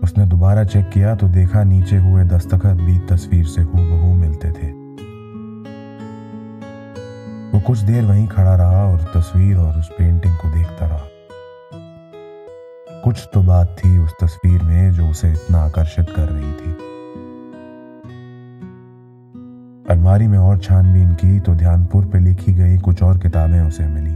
उसने 0.00 0.26
दोबारा 0.26 0.64
चेक 0.64 0.88
किया 0.90 1.14
तो 1.14 1.28
देखा 1.28 1.62
नीचे 1.64 1.96
हुए 1.96 2.24
दस्तखत 2.24 2.76
भी 2.76 2.98
तस्वीर 3.08 3.46
से 3.46 3.62
हूबहू 3.62 4.14
मिलते 4.14 4.50
थे। 4.50 4.70
वो 7.52 7.60
कुछ 7.60 7.78
देर 7.78 8.04
वहीं 8.04 8.26
खड़ा 8.28 8.54
रहा 8.56 8.84
और 8.84 9.10
तस्वीर 9.16 9.56
और 9.56 9.78
उस 9.78 9.88
पेंटिंग 9.88 10.36
को 10.36 10.50
देखता 10.50 10.86
रहा। 10.86 11.08
कुछ 13.04 13.28
तो 13.34 13.42
बात 13.42 13.76
थी 13.78 13.98
उस 13.98 14.12
तस्वीर 14.22 14.62
में 14.62 14.92
जो 14.92 15.08
उसे 15.08 15.32
इतना 15.32 15.58
आकर्षित 15.58 16.10
कर 16.10 16.28
रही 16.28 16.52
थी। 16.52 16.91
अलमारी 20.12 20.26
में 20.28 20.38
और 20.38 20.58
छानबीन 20.58 21.12
की 21.14 21.38
तो 21.40 21.54
ध्यानपुर 21.54 22.04
पे 22.04 22.18
लिखी 22.20 22.52
गई 22.54 22.76
कुछ 22.78 23.02
और 23.02 23.18
किताबें 23.18 23.60
उसे 23.60 23.84
मिली। 23.84 24.14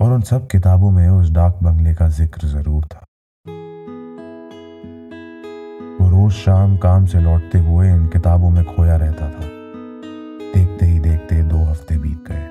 और 0.00 0.12
उन 0.12 0.20
सब 0.22 0.46
किताबों 0.46 0.90
में 0.90 1.08
उस 1.08 1.30
डाक 1.30 1.58
बंगले 1.62 1.94
का 1.94 2.08
ज़िक्र 2.10 2.48
ज़रूर 2.48 2.84
था। 2.84 3.00
वो 6.00 6.10
रोज 6.10 6.32
शाम 6.34 6.76
काम 6.76 7.06
से 7.06 7.20
लौटते 7.20 7.58
हुए 7.60 7.88
इन 7.88 8.06
किताबों 8.08 8.50
में 8.50 8.64
खोया 8.66 8.96
रहता 8.96 9.30
था। 9.30 9.48
देखते 10.54 10.86
ही 10.86 10.98
देखते 11.00 11.42
दो 11.44 11.64
हफ़्ते 11.64 11.98
बीत 11.98 12.24
गए। 12.28 12.46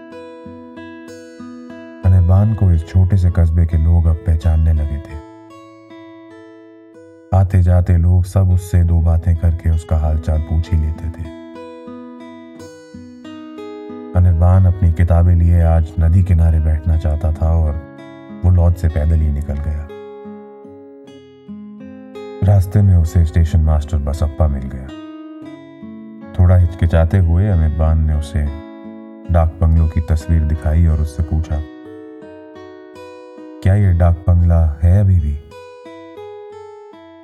अनिर्बान 2.05 2.55
को 2.55 2.71
इस 2.71 2.87
छोटे 2.87 3.17
से 3.17 3.31
कस्बे 3.31 3.65
के 3.65 3.83
लोग 3.83 4.05
अब 4.05 4.23
पहचानने 4.27 4.73
लगे 4.73 4.97
थे। 4.99 5.20
आते 7.31 7.61
जाते 7.63 7.95
लोग 7.97 8.23
सब 8.25 8.49
उससे 8.51 8.83
दो 8.83 8.99
बातें 9.01 9.35
करके 9.35 9.69
उसका 9.69 9.97
हालचाल 9.97 10.39
पूछ 10.39 10.71
ही 10.71 10.77
लेते 10.77 11.09
थे। 11.09 11.23
अनिर्बान 14.15 14.65
अपनी 14.65 14.91
किताबें 14.93 15.33
लिए 15.35 15.61
आज 15.63 15.91
नदी 15.99 16.23
किनारे 16.23 16.59
बैठना 16.59 16.97
चाहता 16.97 17.31
था 17.31 17.51
और 17.55 17.75
वो 18.45 18.51
लॉज 18.51 18.73
से 18.75 18.87
पैदल 18.87 19.15
ही 19.15 19.29
निकल 19.29 19.57
गया। 19.57 19.87
रास्ते 22.43 22.81
में 22.81 22.95
उसे 22.95 23.23
स्टेशन 23.25 23.61
मास्टर 23.61 23.97
बसप्पा 23.99 24.47
मिल 24.47 24.69
गया। 24.73 24.87
थोड़ा 26.35 26.57
हिचकिचाते 26.57 27.17
हुए 27.19 27.47
अनिर्बान 27.49 28.03
ने 28.07 28.13
उसे 28.13 28.43
डाक 29.31 29.57
बंगलों 29.61 29.87
की 29.87 30.01
तस्वीर 30.09 30.41
दिखाई 30.43 30.85
और 30.87 31.01
उससे 31.01 31.23
पूछा, 31.23 31.61
क्या 33.63 33.75
ये 33.75 33.93
डाक 33.93 34.23
बंगला 34.27 34.61
है 34.83 34.99
अभी 34.99 35.19
भी? 35.19 35.37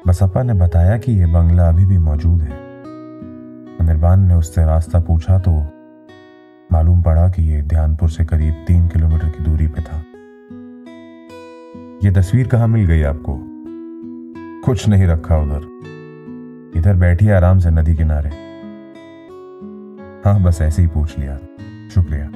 बसप्पा 0.07 0.43
ने 0.43 0.53
बताया 0.53 0.97
कि 0.97 1.11
यह 1.11 1.27
बंगला 1.27 1.69
अभी 1.69 1.85
भी 1.85 1.97
मौजूद 1.97 2.41
है। 2.41 2.53
अनिर्बान 3.79 4.27
ने 4.27 4.33
उससे 4.33 4.65
रास्ता 4.65 4.99
पूछा 4.99 5.39
तो 5.39 5.51
मालूम 6.71 7.01
पड़ा 7.01 7.29
कि 7.29 7.43
यह 7.43 7.63
ध्यानपुर 7.63 8.09
से 8.09 8.25
करीब 8.25 8.53
तीन 8.67 8.87
किलोमीटर 8.87 9.29
की 9.29 9.43
दूरी 9.43 9.67
पर 9.67 9.81
था। 9.81 9.97
यह 12.07 12.13
तस्वीर 12.13 12.47
कहाँ 12.47 12.67
मिल 12.67 12.85
गई 12.85 13.01
आपको? 13.01 13.39
कुछ 14.65 14.87
नहीं 14.87 15.07
रखा 15.07 15.37
उधर। 15.37 15.67
इधर 16.79 16.95
बैठी 16.95 17.29
आराम 17.29 17.59
से 17.59 17.69
नदी 17.69 17.95
किनारे। 17.95 18.29
हाँ 20.25 20.43
बस 20.43 20.61
ऐसे 20.61 20.81
ही 20.81 20.87
पूछ 20.87 21.19
लिया। 21.19 21.37
शुक्रिया। 21.95 22.29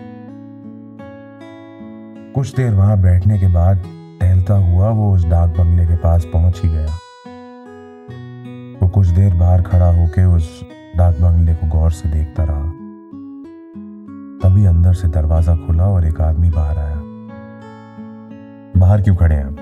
कुछ 2.33 2.55
देर 2.55 2.73
वहाँ 2.73 3.01
बैठने 3.01 3.39
के 3.39 3.47
बाद 3.47 3.83
टहलता 4.21 4.53
हुआ 4.53 4.89
वो 4.89 5.15
उस 5.15 5.25
डाक 5.25 5.49
बंगले 5.49 5.85
के 5.85 5.95
पास 5.95 6.25
पहुँच 6.25 6.61
ही 6.63 6.69
गया। 6.69 6.87
कुछ 8.91 9.07
देर 9.07 9.33
बाहर 9.33 9.61
खड़ा 9.61 9.91
होकर 9.91 10.25
उस 10.25 10.61
डाक 10.97 11.15
बंगले 11.15 11.53
को 11.55 11.67
गौर 11.67 11.91
से 11.91 12.09
देखता 12.09 12.43
रहा। 12.43 12.69
तभी 14.41 14.65
अंदर 14.65 14.93
से 14.93 15.07
दरवाज़ा 15.07 15.55
खुला 15.55 15.85
और 15.85 16.05
एक 16.05 16.21
आदमी 16.21 16.49
बाहर 16.49 16.77
आया। 16.77 16.99
बाहर 18.77 19.01
क्यों 19.01 19.15
खड़े 19.15 19.35
हैं 19.35 19.45
आप? 19.45 19.57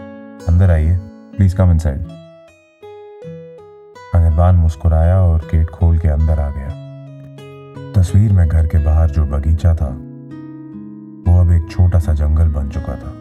अंदर 0.50 0.72
आइए 0.72 0.98
प्लीज़ 1.38 1.56
कम 1.56 1.72
इनसाइड 1.72 2.08
अनिर्बान 4.16 4.56
मुस्कुराया 4.56 5.20
और 5.22 5.40
गेट 5.52 5.70
खोल 5.70 5.98
के 5.98 6.08
अंदर 6.08 6.40
आ 6.40 6.50
गया। 6.50 6.70
तस्वीर 7.94 8.34
में 8.34 8.48
घर 8.48 8.68
के 8.68 8.78
बाहर 8.78 9.10
जो 9.10 9.26
बगीचा 9.26 9.76
था, 9.76 9.90
वो 11.28 11.40
अब 11.40 11.52
एक 11.52 11.70
छोटा 11.72 12.00
सा 12.00 12.14
जंगल 12.14 12.48
बन 12.48 12.70
चुका 12.70 12.96
था। 12.96 13.14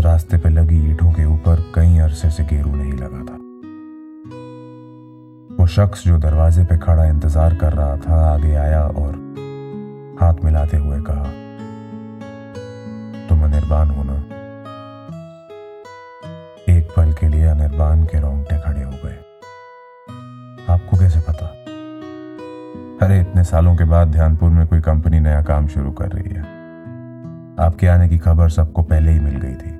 रास्ते 0.00 0.38
पे 0.38 0.48
लगी 0.48 0.90
ईंटों 0.90 1.12
के 1.12 1.24
ऊपर 1.24 1.72
कई 1.74 1.98
अरसे 1.98 2.30
से 2.30 2.44
गेरू 2.44 2.74
नहीं 2.74 2.92
लगा 2.92 3.24
था। 3.24 3.47
शख्स 5.68 6.04
जो 6.04 6.18
दरवाजे 6.18 6.64
पे 6.64 6.76
खड़ा 6.78 7.04
इंतज़ार 7.04 7.54
कर 7.54 7.72
रहा 7.72 7.96
था, 7.96 8.34
आगे 8.34 8.54
आया 8.54 8.82
और 8.82 9.12
हाथ 10.20 10.34
मिलाते 10.44 10.76
हुए 10.76 11.00
कहा, 11.00 11.24
तुम 13.28 13.44
अनिर्बान 13.44 13.90
हो 13.90 14.02
ना? 14.06 14.16
एक 16.72 16.88
पल 16.96 17.12
के 17.12 17.28
लिए 17.28 17.46
अनिर्बान 17.46 18.04
के 18.04 18.20
रोंगटे 18.20 18.58
खड़े 18.58 18.82
हो 18.82 18.90
गए। 18.90 19.16
आपको 20.68 20.96
कैसे 20.96 21.20
पता? 21.20 21.46
अरे, 23.06 23.20
इतने 23.20 23.44
सालों 23.44 23.76
के 23.76 23.84
बाद 23.84 24.08
ध्यानपुर 24.08 24.50
में 24.50 24.66
कोई 24.66 24.80
कंपनी 24.80 25.20
नया 25.20 25.42
काम 25.42 25.66
शुरू 25.66 25.90
कर 25.90 26.08
रही 26.08 26.34
है। 26.34 26.42
आपके 27.66 27.86
आने 27.86 28.08
की 28.08 28.18
खबर 28.18 28.48
सबको 28.48 28.82
पहले 28.82 29.10
ही 29.10 29.20
मिल 29.20 29.36
गई 29.36 29.54
थी। 29.54 29.77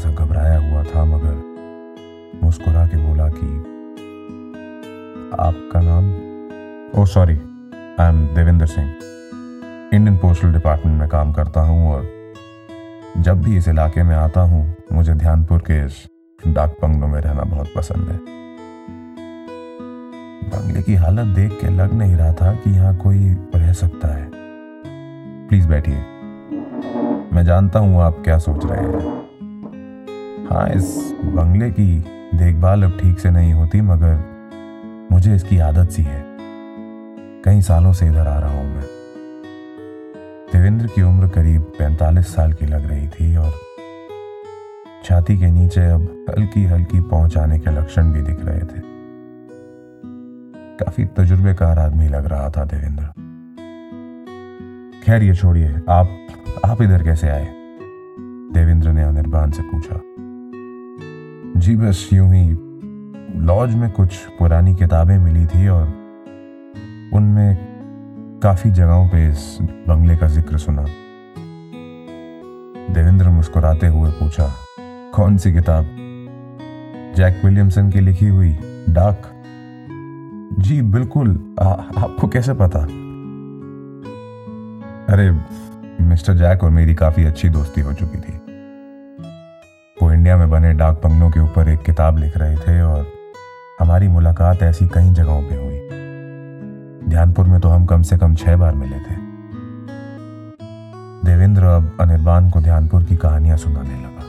सा 0.00 0.10
घबराया 0.10 0.58
हुआ 0.58 0.82
था, 0.82 1.04
मगर 1.04 2.40
मुस्कुरा 2.44 2.86
के 2.86 2.96
बोला 2.96 3.28
कि, 3.28 3.46
आपका 5.40 5.80
नाम? 5.82 6.06
ओ 7.02 7.04
sorry 7.06 7.34
I 8.00 8.08
am 8.08 8.26
Devendra 8.26 8.66
Singh. 8.66 8.94
Indian 9.94 10.16
postal 10.16 10.52
department 10.52 11.00
में 11.00 11.08
काम 11.08 11.32
करता 11.32 11.60
हूँ 11.60 11.92
और 11.92 12.32
जब 13.16 13.42
भी 13.42 13.56
इस 13.56 13.68
इलाके 13.68 14.02
में 14.02 14.16
आता 14.16 14.40
हूँ, 14.40 14.74
मुझे 14.92 15.14
ध्यानपुर 15.14 15.58
के 15.58 15.86
इस 15.86 16.06
डाक 16.48 16.76
बंगलों 16.82 17.08
में 17.08 17.20
रहना 17.20 17.42
बहुत 17.42 17.68
पसंद 17.76 18.08
है। 18.08 18.18
बंगले 20.50 20.82
की 20.82 20.94
हालत 20.94 21.26
देख 21.26 21.60
के 21.60 21.68
लग 21.68 21.94
नहीं 21.94 22.16
रहा 22.16 22.32
था 22.32 22.54
कि 22.54 22.70
यहाँ 22.70 22.96
कोई 22.96 23.36
रह 23.54 23.72
सकता 23.72 24.08
है। 24.08 24.30
प्लीज़ 25.48 25.68
बैठिए। 25.68 26.04
मैं 27.32 27.44
जानता 27.44 27.78
हूँ 27.78 28.02
आप 28.02 28.16
क्या 28.24 28.38
सोच 28.38 28.66
रहे 28.66 28.80
हैं। 28.80 29.29
हाँ 30.52 30.68
इस 30.68 31.14
बंगले 31.24 31.70
की 31.70 32.04
देखभाल 32.34 32.82
अब 32.82 32.98
ठीक 33.00 33.18
से 33.18 33.30
नहीं 33.30 33.52
होती, 33.52 33.80
मगर 33.80 35.08
मुझे 35.12 35.34
इसकी 35.34 35.58
आदत 35.58 35.90
सी 35.90 36.02
है। 36.02 36.24
कई 37.44 37.60
सालों 37.60 37.92
से 37.92 38.06
इधर 38.06 38.26
आ 38.26 38.38
रहा 38.38 38.50
हूँ 38.50 38.74
मैं। 38.74 38.84
देवेंद्र 40.52 40.86
की 40.86 41.02
उम्र 41.02 41.28
करीब 41.28 41.62
45 41.62 42.34
साल 42.34 42.52
की 42.52 42.66
लग 42.66 42.86
रही 42.86 43.08
थी 43.08 43.36
और 43.36 43.52
छाती 45.04 45.38
के 45.38 45.46
नीचे 45.46 45.80
अब 45.80 46.24
हल्की 46.30 46.64
हल्की 46.64 47.00
पहुँचाने 47.00 47.58
के 47.58 47.70
लक्षण 47.70 48.12
भी 48.12 48.22
दिख 48.22 48.44
रहे 48.44 48.60
थे। 48.60 48.82
काफ़ी 50.76 51.04
तजुर्बेकार 51.04 51.78
आदमी 51.78 52.08
लग 52.08 52.26
रहा 52.26 52.50
था 52.50 52.64
देवेंद्र। 52.64 53.04
खैर, 55.04 55.22
ये 55.22 55.34
छोड़िए, 55.34 55.74
आप 55.88 56.26
आप 56.64 56.82
इधर 56.82 57.02
कैसे 57.02 57.28
आए? 57.28 57.48
देवेंद्र 58.54 58.92
ने 58.92 59.02
अनिर्बान 59.02 59.50
से 59.50 59.62
पूछा। 59.62 60.00
जी 61.60 61.76
बस 61.76 62.08
यूँ 62.12 62.34
ही 62.34 62.50
लॉज 63.46 63.74
में 63.74 63.90
कुछ 63.90 64.16
पुरानी 64.38 64.74
किताबें 64.74 65.18
मिली 65.18 65.46
थी 65.46 65.68
और 65.68 65.82
उनमें 67.14 67.56
काफ़ी 68.42 68.70
जगहों 68.70 69.08
पे 69.08 69.28
इस 69.28 69.58
बंगले 69.88 70.16
का 70.16 70.26
ज़िक्र 70.28 70.58
सुना। 70.58 70.82
देवेंद्र 72.94 73.28
मुस्कुराते 73.28 73.86
हुए 73.86 74.10
पूछा 74.10 74.54
कौन 75.14 75.36
सी 75.36 75.52
किताब? 75.52 75.84
जैक 77.16 77.44
विलियमसन 77.44 77.90
की 77.90 78.00
लिखी 78.00 78.28
हुई 78.28 78.52
डाक. 78.88 79.30
जी 80.58 80.82
बिल्कुल। 80.82 81.56
आ, 81.60 81.68
आपको 81.68 82.28
कैसे 82.28 82.54
पता? 82.54 82.80
अरे 85.14 85.30
मिस्टर 86.04 86.34
जैक 86.34 86.64
और 86.64 86.70
मेरी 86.70 86.94
काफ़ी 86.94 87.24
अच्छी 87.24 87.48
दोस्ती 87.48 87.80
हो 87.80 87.92
चुकी 87.92 88.18
थी। 88.18 88.39
इंडिया 90.20 90.36
में 90.36 90.50
बने 90.50 90.72
डाक 90.72 91.00
बंगलों 91.04 91.30
के 91.30 91.40
ऊपर 91.40 91.68
एक 91.68 91.82
किताब 91.82 92.18
लिख 92.18 92.36
रहे 92.36 92.56
थे 92.56 92.80
और 92.82 93.06
हमारी 93.80 94.08
मुलाकात 94.08 94.62
ऐसी 94.62 94.88
कई 94.88 95.10
जगहों 95.10 95.42
पे 95.42 95.54
हुई। 95.54 95.78
ध्यानपुर 97.08 97.46
में 97.46 97.60
तो 97.60 97.68
हम 97.68 97.86
कम 97.86 98.02
से 98.02 98.18
कम 98.18 98.34
छह 98.34 98.56
बार 98.56 98.74
मिले 98.74 98.96
थे। 98.96 99.14
देवेंद्र 101.24 101.64
अब 101.64 101.96
अनिर्बान 102.00 102.50
को 102.50 102.60
ध्यानपुर 102.60 103.04
की 103.04 103.16
कहानियाँ 103.16 103.56
सुनाने 103.56 103.94
लगा। 103.94 104.26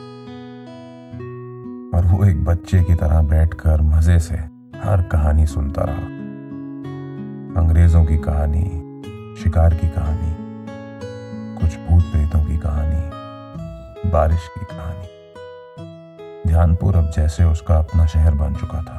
और 1.97 2.06
वो 2.06 2.25
एक 2.25 2.45
बच्चे 2.45 2.84
की 2.84 2.95
तरह 2.95 3.21
बैठकर 3.21 3.82
मज़े 3.82 4.19
से 4.19 4.36
हर 4.84 5.01
कहानी 5.01 5.45
सुनता 5.45 5.82
रहा। 5.84 6.06
अंग्रेज़ों 7.62 8.06
की 8.06 8.17
कहानी, 8.17 8.63
शिकार 9.43 9.73
की 9.73 9.88
कहानी, 9.88 10.36
कुछ 11.62 11.77
भूत 11.89 12.04
प्रेतों 12.04 12.45
की 12.45 12.58
कहानी, 12.58 14.10
बारिश 14.10 14.39
की 14.60 14.65
कहानी। 14.65 14.90
ध्यानपुर 16.51 16.95
अब 16.95 17.09
जैसे 17.09 17.43
उसका 17.43 17.75
अपना 17.75 18.05
शहर 18.05 18.33
बन 18.35 18.53
चुका 18.53 18.81
था। 18.83 18.97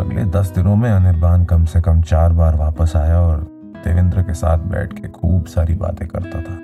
अगले 0.00 0.24
दस 0.24 0.52
दिनों 0.54 0.76
में 0.76 0.90
अनिर्बान 0.90 1.44
कम 1.44 1.64
से 1.64 1.80
कम 1.80 2.00
चार 2.02 2.32
बार 2.32 2.54
वापस 2.56 2.92
आया 2.96 3.20
और 3.20 3.40
देवेंद्र 3.84 4.22
के 4.22 4.34
साथ 4.34 4.58
बैठ 4.58 4.92
के 4.92 5.08
खूब 5.08 5.46
सारी 5.46 5.74
बातें 5.74 6.08
करता 6.08 6.40
था। 6.40 6.56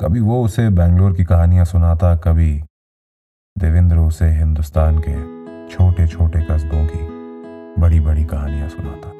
कभी 0.00 0.20
वो 0.20 0.44
उसे 0.44 0.68
बेंगलोर 0.70 1.12
की 1.12 1.24
कहानियाँ 1.24 1.64
सुनाता, 1.64 2.16
कभी 2.16 2.62
देवेंद्र 3.56 3.96
उसे 3.96 4.30
हिंदुस्तान 4.30 4.98
के 4.98 5.18
छोटे 5.68 6.06
छोटे 6.06 6.46
कस्बों 6.50 6.86
की 6.86 7.06
बड़ी 7.80 8.00
बड़ी 8.00 8.24
कहानियाँ 8.24 8.68
सुनाता। 8.68 9.12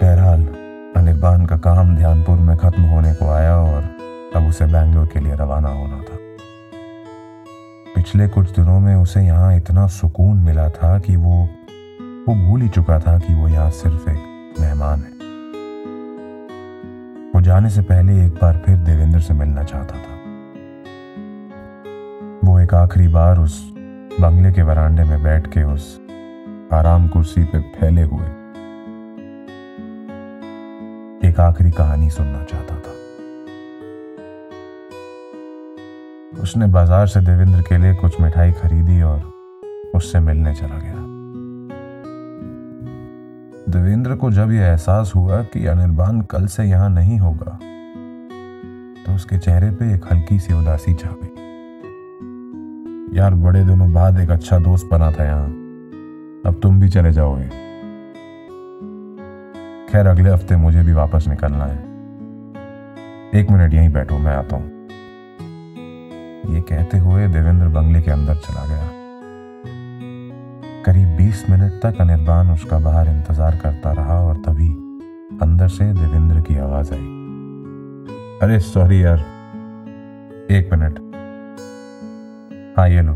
बहरहाल 0.00 0.46
अनिर्बान 0.96 1.46
का 1.46 1.56
काम 1.58 1.96
ध्यानपुर 1.96 2.38
में 2.38 2.56
खत्म 2.56 2.82
होने 2.82 3.14
को 3.14 3.30
आया 3.30 3.56
और 3.56 3.99
अब 4.36 4.46
उसे 4.46 4.66
बैंगलोर 4.66 5.06
के 5.06 5.20
लिए 5.20 5.34
रवाना 5.34 5.68
होना 5.68 5.98
था। 5.98 6.18
पिछले 7.94 8.28
कुछ 8.28 8.50
दिनों 8.50 8.80
में 8.80 8.94
उसे 8.94 9.20
यहाँ 9.20 9.56
इतना 9.56 9.86
सुकून 9.86 10.36
मिला 10.36 10.68
था 10.70 10.98
कि 10.98 11.16
वो 11.16 11.48
वो 12.28 12.34
भूल 12.34 12.62
ही 12.62 12.68
चुका 12.68 12.98
था 13.00 13.18
कि 13.18 13.34
वो 13.34 13.48
यहाँ 13.48 13.70
सिर्फ़ 13.70 14.10
एक 14.10 14.54
मेहमान 14.60 15.00
है। 15.00 15.10
वो 17.34 17.40
जाने 17.40 17.70
से 17.70 17.82
पहले 17.82 18.26
एक 18.26 18.32
बार 18.32 18.62
फिर 18.66 18.76
देवेंद्र 18.76 19.20
से 19.20 19.34
मिलना 19.34 19.64
चाहता 19.64 19.96
था। 19.96 20.18
वो 22.44 22.58
एक 22.60 22.74
आखिरी 22.74 23.08
बार 23.08 23.38
उस 23.38 23.72
बंगले 24.20 24.52
के 24.52 24.62
वरांडे 24.62 25.04
में 25.04 25.22
बैठ 25.22 25.46
के 25.46 25.62
उस 25.64 26.00
आराम 26.72 27.08
कुर्सी 27.08 27.44
पे 27.44 27.60
फैले 27.60 28.02
हुए 28.02 28.26
एक 31.28 31.40
आखिरी 31.40 31.70
कहानी 31.70 32.10
सुनना 32.10 32.44
चाहता 32.44 32.74
था। 32.74 32.99
उसने 36.32 36.66
बाज़ार 36.66 37.06
से 37.06 37.20
देवेंद्र 37.20 37.62
के 37.62 37.76
लिए 37.78 37.94
कुछ 37.94 38.20
मिठाई 38.20 38.52
खरीदी 38.52 39.00
और 39.02 39.20
उससे 39.94 40.20
मिलने 40.20 40.54
चला 40.54 40.78
गया। 40.78 40.94
देवेंद्र 43.70 44.14
को 44.14 44.30
जब 44.30 44.52
यह 44.52 44.66
एहसास 44.66 45.12
हुआ 45.16 45.42
कि 45.44 45.64
अनिर्बान 45.66 46.20
कल 46.30 46.46
से 46.46 46.64
यहाँ 46.64 46.88
नहीं 46.90 47.18
होगा 47.18 47.58
तो 49.02 49.14
उसके 49.14 49.38
चेहरे 49.38 49.70
पे 49.70 49.92
एक 49.94 50.04
हल्की 50.12 50.38
सी 50.38 50.54
उदासी 50.54 50.94
छा 50.94 51.10
गई 51.12 51.28
यार, 53.12 53.34
बड़े 53.36 53.64
दिनों 53.64 53.92
बाद 53.92 54.18
एक 54.20 54.30
अच्छा 54.30 54.58
दोस्त 54.60 54.88
बना 54.90 55.10
था 55.12 55.24
यहाँ। 55.24 55.48
अब 56.46 56.60
तुम 56.62 56.80
भी 56.80 56.88
चले 56.88 57.12
जाओगे। 57.12 57.48
खैर, 59.88 60.06
अगले 60.06 60.30
हफ़्ते 60.30 60.56
मुझे 60.56 60.82
भी 60.82 60.92
वापस 60.94 61.26
निकलना 61.28 61.64
है। 61.64 61.78
एक 63.34 63.50
मिनट 63.50 63.74
यहीं 63.74 63.92
बैठो, 63.92 64.18
मैं 64.18 64.34
आता 64.34 64.56
हूँ। 64.56 64.69
ये 66.48 66.60
कहते 66.60 66.98
हुए 66.98 67.28
देवेंद्र 67.28 67.68
बंगले 67.68 68.02
के 68.02 68.10
अंदर 68.10 68.34
चला 68.34 68.66
गया। 68.66 68.88
करीब 70.86 71.16
20 71.16 71.50
मिनट 71.50 71.72
तक 71.72 72.00
अनिर्बान 72.00 72.50
उसका 72.50 72.78
बाहर 72.78 73.08
इंतज़ार 73.08 73.56
करता 73.56 73.92
रहा 73.92 74.20
और 74.20 74.36
तभी 74.36 74.68
अंदर 75.42 75.68
से 75.68 75.84
देवेंद्र 75.84 76.40
की 76.40 76.56
आवाज़ 76.58 76.92
आई। 76.92 77.18
अरे 78.42 78.58
सॉरी 78.60 79.04
यार। 79.04 79.18
एक 80.50 80.72
मिनट। 80.72 80.98
हाँ 82.76 82.88
ये 82.88 83.02
लो। 83.02 83.12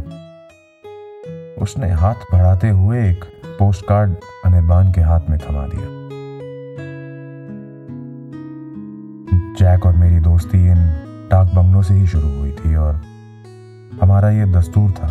उसने 1.63 1.91
हाथ 1.91 2.15
बढ़ाते 2.33 2.69
हुए 2.69 3.11
एक 3.11 3.25
पोस्ट 3.59 3.87
कार्ड 3.87 4.15
अनिर्बान 4.45 4.93
के 4.93 5.01
हाथ 5.01 5.21
में 5.31 5.39
थमा 5.39 5.67
दिया। 5.67 5.89
जैक 9.59 9.87
और 9.87 9.97
मेरी 9.97 10.21
दोस्ती 10.21 10.59
इन 10.59 10.87
डाक 11.31 11.55
बंगलों 11.55 11.83
से 11.83 11.95
ही 11.95 12.07
शुरू 12.07 12.29
हुई 12.29 12.51
थी 12.51 12.75
और 12.75 13.01
हमारा 14.01 14.31
ये 14.31 14.45
दस्तूर 14.47 14.91
था 14.91 15.09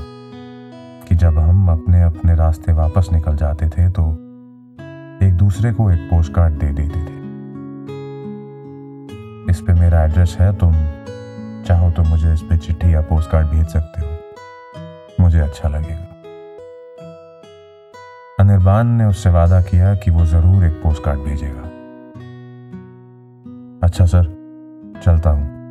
कि 1.08 1.16
जब 1.16 1.38
हम 1.40 1.68
अपने 1.72 2.02
अपने 2.02 2.36
रास्ते 2.36 2.74
वापस 2.74 3.10
निकल 3.12 3.36
जाते 3.36 3.70
थे 3.70 3.90
तो 3.90 4.04
एक 5.26 5.34
दूसरे 5.34 5.72
को 5.74 5.90
एक 5.92 6.00
पोस्ट 6.10 6.34
कार्ड 6.34 6.54
दे 6.54 6.68
देते 6.72 7.00
थे। 7.00 7.22
इस 9.52 9.62
पे 9.62 9.74
मेरा 9.74 10.04
एड्रेस 10.04 10.38
है, 10.40 10.52
तुम 10.58 10.74
चाहो 11.66 11.92
तो 11.92 12.04
मुझे 12.04 12.34
इस 12.34 12.42
पे 12.42 12.58
चिट्ठी 12.58 12.94
या 12.94 13.02
पोस्ट 13.02 13.30
कार्ड 13.32 13.48
भेज 13.48 13.68
सकते 13.68 14.02
हो। 14.02 15.24
मुझे 15.24 15.40
अच्छा 15.40 15.70
लगेगा। 15.70 16.08
अनिर्बान 18.40 18.88
ने 18.88 19.06
उससे 19.06 19.30
वादा 19.30 19.62
किया 19.62 19.96
कि 19.96 20.12
वो 20.12 20.26
ज़रूर 20.26 20.66
एक 20.66 20.82
पोस्ट 20.84 21.04
कार्ड 21.04 21.20
भेजेगा। 21.20 21.62
अच्छा 23.84 24.06
सर, 24.06 24.24
चलता 25.06 25.30
हूँ। 25.30 25.63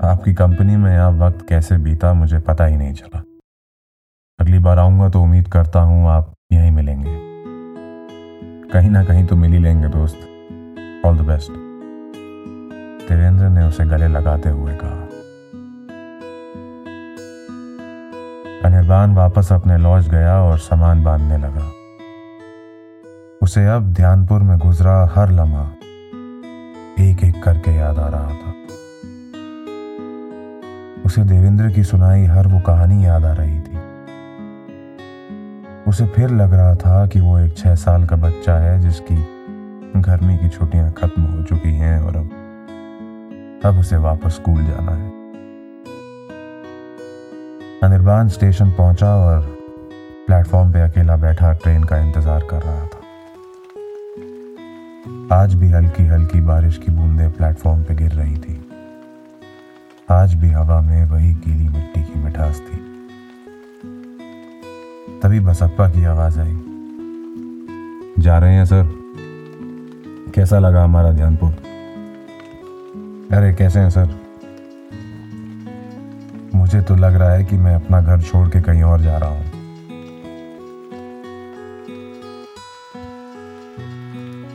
आपकी 0.00 0.32
कंपनी 0.34 0.76
में 0.76 0.90
यहाँ 0.92 1.10
वक्त 1.12 1.44
कैसे 1.48 1.76
बीता 1.76 2.12
मुझे 2.14 2.38
पता 2.38 2.64
ही 2.64 2.76
नहीं 2.76 2.92
चला। 2.94 3.22
अगली 4.38 4.58
बार 4.58 4.78
आऊँगा 4.78 5.08
तो 5.08 5.22
उम्मीद 5.22 5.48
करता 5.48 5.80
हूँ 5.80 6.08
आप 6.08 6.32
यहीं 6.52 6.70
मिलेंगे। 6.70 7.16
कहीं 8.72 8.90
ना 8.90 9.02
कहीं 9.04 9.26
तो 9.26 9.36
मिल 9.36 9.52
ही 9.52 9.58
लेंगे, 9.58 9.88
दोस्त। 9.88 11.06
ऑल 11.06 11.18
द 11.18 11.20
बेस्ट 11.20 11.50
देवेंद्र 13.08 13.48
ने 13.48 13.64
उसे 13.64 13.84
गले 13.84 14.08
लगाते 14.08 14.48
हुए 14.48 14.74
कहा। 14.74 15.00
अनिर्बान 18.64 19.14
वापस 19.14 19.52
अपने 19.52 19.76
लॉज 19.78 20.08
गया 20.08 20.40
और 20.42 20.58
सामान 20.58 21.04
बांधने 21.04 21.38
लगा। 21.38 21.70
उसे 23.42 23.66
अब 23.66 23.92
ध्यानपुर 23.92 24.42
में 24.42 24.58
गुजरा 24.58 24.96
हर 25.14 25.30
लम्हा 25.30 25.70
एक 27.04 27.24
एक 27.24 27.42
करके 27.42 27.76
याद 27.76 27.98
आ 27.98 28.08
रहा 28.08 28.30
था। 28.30 28.54
उसे 31.10 31.22
देवेंद्र 31.24 31.68
की 31.70 31.82
सुनाई 31.84 32.24
हर 32.24 32.46
वो 32.46 32.58
कहानी 32.60 33.04
याद 33.04 33.24
आ 33.24 33.32
रही 33.32 33.58
थी। 33.60 33.78
उसे 35.88 36.06
फिर 36.06 36.30
लग 36.30 36.52
रहा 36.54 36.74
था 36.74 37.06
कि 37.06 37.20
वो 37.20 37.38
एक 37.38 37.56
छह 37.58 37.74
साल 37.74 38.04
का 38.06 38.16
बच्चा 38.16 38.54
है 38.54 38.80
जिसकी 38.80 39.14
गर्मी 40.00 40.36
की 40.38 40.48
छुट्टियाँ 40.48 40.90
खत्म 40.92 41.22
हो 41.22 41.42
चुकी 41.42 41.72
हैं 41.74 41.98
और 42.00 42.16
अब 42.16 42.30
अब 43.64 43.78
उसे 43.78 43.96
वापस 43.96 44.34
स्कूल 44.34 44.60
जाना 44.64 44.92
है। 44.92 45.08
अनिर्बान 47.82 48.28
स्टेशन 48.28 48.70
पहुँचा 48.70 49.14
और 49.16 49.40
प्लेटफॉर्म 50.26 50.72
पे 50.72 50.80
अकेला 50.80 51.16
बैठा 51.16 51.52
ट्रेन 51.52 51.84
का 51.84 51.98
इंतज़ार 51.98 52.46
कर 52.50 52.62
रहा 52.62 52.86
था। 52.86 53.00
आज 55.34 55.54
भी 55.54 55.70
हल्की 55.70 56.06
हल्की 56.06 56.40
बारिश 56.40 56.78
की 56.78 56.90
बूंदें 56.92 57.30
प्लेटफॉर्म 57.32 57.82
पे 57.82 57.94
गिर 57.94 58.12
रही 58.12 58.36
थी। 58.36 58.54
आज 60.12 60.34
भी 60.34 60.48
हवा 60.48 60.80
में 60.80 61.04
वही 61.04 61.34
गीली 61.34 61.68
मिट्टी 61.68 62.02
की 62.02 62.18
मिठास 62.24 62.60
थी। 62.60 62.76
तभी 65.22 65.40
बसप्पा 65.40 65.88
की 65.88 66.04
आवाज़ 66.04 66.40
आई। 66.40 66.60
जा 68.18 68.38
रहे 68.38 68.54
हैं, 68.54 68.64
सर। 68.64 68.88
कैसा 70.34 70.58
लगा 70.58 70.84
हमारा 70.84 71.12
ध्यानपुर? 71.12 71.50
अरे, 73.32 73.54
कैसे 73.54 73.78
हैं, 73.78 73.90
सर? 73.90 74.20
मुझे 76.54 76.82
तो 76.82 76.96
लग 76.96 77.14
रहा 77.14 77.30
है 77.30 77.44
कि 77.44 77.56
मैं 77.56 77.74
अपना 77.74 78.00
घर 78.00 78.20
छोड़ 78.20 78.48
के 78.48 78.60
कहीं 78.60 78.82
और 78.82 79.00
जा 79.00 79.18
रहा 79.18 79.30
हूँ। 79.30 79.44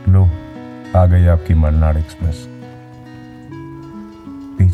लो, 0.10 0.30
आ 1.00 1.06
गई 1.06 1.26
आपकी 1.26 1.54
मलनाड 1.54 1.98
एक्सप्रेस। 1.98 2.55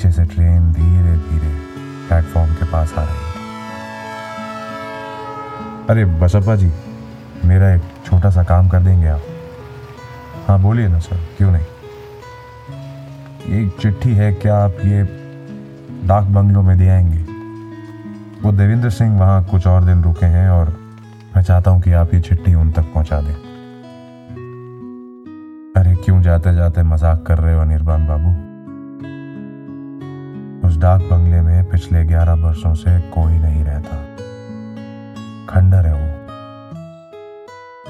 पीछे 0.01 0.11
से 0.11 0.23
ट्रेन 0.25 0.71
धीरे 0.73 1.15
धीरे 1.15 1.49
प्लेटफॉर्म 2.07 2.53
के 2.53 2.65
पास 2.65 2.93
आ 2.97 3.01
रही 3.03 3.15
थी 3.15 3.39
अरे 5.89 6.05
बसप्पा 6.21 6.55
जी, 6.55 6.71
मेरा 7.45 7.69
एक 7.73 7.81
छोटा 8.05 8.29
सा 8.29 8.43
काम 8.43 8.69
कर 8.69 8.79
देंगे 8.79 9.07
आप। 9.07 9.21
हाँ 10.47 10.59
बोलिए 10.61 10.87
ना 10.87 10.99
सर, 10.99 11.19
क्यों 11.37 11.51
नहीं? 11.51 11.65
एक 13.61 13.77
चिट्ठी 13.81 14.09
है, 14.09 14.33
क्या 14.33 14.57
आप 14.57 14.77
ये 14.85 15.03
डाक 16.07 16.23
बंगलों 16.23 16.63
में 16.63 16.77
दे 16.77 16.89
आएँगे? 16.89 17.23
वो 18.41 18.51
देवेंद्र 18.51 18.89
सिंह 18.89 19.19
वहाँ 19.19 19.43
कुछ 19.45 19.67
और 19.67 19.83
दिन 19.83 20.03
रुके 20.03 20.25
हैं 20.25 20.49
और 20.49 20.77
मैं 21.35 21.43
चाहता 21.43 21.71
हूँ 21.71 21.81
कि 21.81 21.91
आप 21.93 22.13
ये 22.13 22.21
चिट्ठी 22.21 22.53
उन 22.53 22.71
तक 22.71 22.93
पहुँचा 22.93 23.21
दें। 23.21 23.35
अरे 25.75 25.95
क्यों 25.95 26.21
जाते 26.21 26.55
जाते 26.55 26.83
मज़ाक 26.83 27.23
कर 27.27 27.37
रहे 27.37 27.55
हो 27.55 27.61
अनिर्बान 27.61 28.07
बाबू? 28.07 28.50
डाक 30.81 31.01
बंगले 31.01 31.41
में 31.41 31.69
पिछले 31.69 32.05
ग्यारह 32.05 32.33
वर्षों 32.33 32.73
से 32.73 32.99
कोई 32.99 33.37
नहीं 33.37 33.63
रहता। 33.63 33.97
खंडर 35.45 35.85
है 35.85 35.93
वो। 35.93 36.23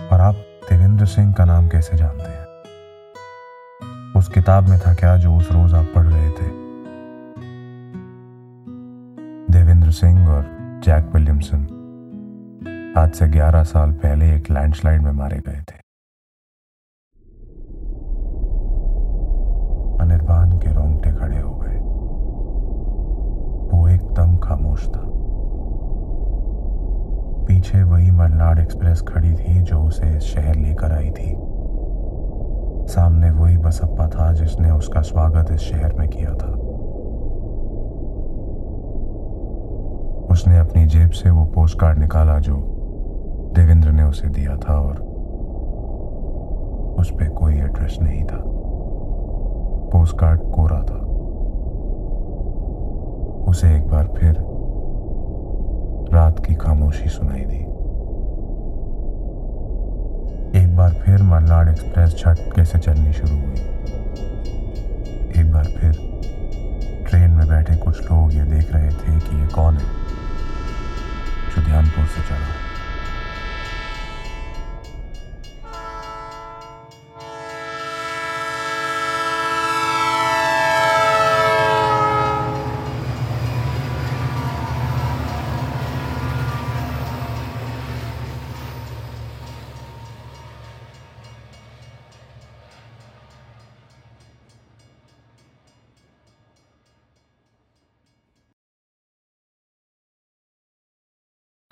और 0.08 0.22
आप 0.22 0.36
देवेंद्र 0.70 1.06
सिंह 1.06 1.34
का 1.34 1.46
नाम 1.46 1.68
कैसे 1.68 1.98
जानते 1.98 2.24
हैं? 2.24 2.46
उस 4.14 4.28
किताब 4.28 4.68
में 4.68 4.80
था 4.80 4.94
क्या 4.94 5.18
जो 5.18 5.36
उस 5.36 5.52
रोज 5.52 5.74
आप 5.74 5.86
पढ़ 5.96 6.04
रहे 6.04 6.30
थे? 6.30 6.48
देवेंद्र 9.54 9.92
सिंह 9.92 10.30
और 10.30 10.46
जैक 10.84 11.12
विलियमसन 11.16 11.64
आज 12.98 13.12
से 13.12 13.28
11 13.28 13.64
साल 13.64 13.92
पहले 13.92 14.36
एक 14.36 14.52
लैंडस्लाइड 14.52 15.02
में 15.02 15.12
मारे 15.12 15.38
गए 15.38 15.62
थे। 15.62 15.76
अनिर्बान 20.04 20.60
के 20.60 20.74
रोंगटे 20.74 21.12
खड़े 21.12 21.40
हो 21.40 21.56
गए 21.56 21.72
वो 24.52 24.71
खामोश 24.82 24.96
था। 24.96 25.12
पीछे 27.46 27.84
वही 27.84 28.12
मलनाड 28.12 28.60
एक्सप्रेस 28.60 29.02
खड़ी 29.02 29.34
थी 29.34 29.62
जो 29.62 29.80
उसे 29.80 30.20
शहर 30.20 30.56
लेकर 30.56 30.92
आई 30.92 31.10
थी। 31.10 31.38
सामने 32.88 33.32
वही 33.32 33.58
बसप्पा 33.58 34.08
था 34.08 34.34
जिसने 34.34 34.72
उसका 34.72 35.02
स्वागत 35.02 35.52
इस 35.52 35.60
शहर 35.60 35.94
में 36.00 36.10
किया 36.10 36.30
था। 36.30 36.54
उसने 40.32 40.60
अपनी 40.60 40.86
जेब 40.86 41.10
से 41.10 41.30
वो 41.30 41.46
पोस्ट 41.46 41.80
कार्ड 41.80 42.00
निकाला 42.00 42.40
जो 42.40 42.56
देवेंद्र 43.56 43.92
ने 43.92 44.04
उसे 44.04 44.28
दिया 44.28 44.58
था 44.58 44.82
और 44.82 45.12
उस 47.00 47.12
पर 47.12 47.30
कोई 47.30 47.54
एड्रेस 47.54 47.98
नहीं 48.02 48.24
था। 48.24 48.44
पोस्ट 49.90 50.20
कार्ड 50.20 50.40
कोरा 50.42 50.80
था। 50.80 51.12
उसे 53.42 53.76
एक 53.76 53.88
बार 53.88 54.08
फिर 54.18 54.51
रात 56.14 56.40
की 56.46 56.56
खामोशी 56.56 57.10
सुनाई 57.10 57.42
दी। 57.42 57.60
एक 60.60 60.76
बार 60.78 60.94
फिर 61.06 61.22
मल्लाड 61.24 61.70
एक्सप्रेस 61.70 62.16
झटके 62.16 62.66
से 62.66 62.80
चलनी 62.80 63.14
शुरू 63.14 63.36
हुई। 63.36 63.60
एक 65.42 65.52
बार 65.54 65.66
फिर 65.80 65.92
ट्रेन 67.10 67.32
में 67.32 67.48
बैठे 67.48 67.76
कुछ 67.76 68.02
लोग 68.02 68.34
ये 68.34 68.44
देख 68.46 68.74
रहे 68.74 68.90
थे 68.92 69.20
कि 69.20 69.42
ये 69.42 69.48
कौन 69.48 69.78
है 69.78 69.90
जो 71.56 71.62
ध्यानपुर 71.62 72.06
से 72.06 72.22
चला 72.22 72.60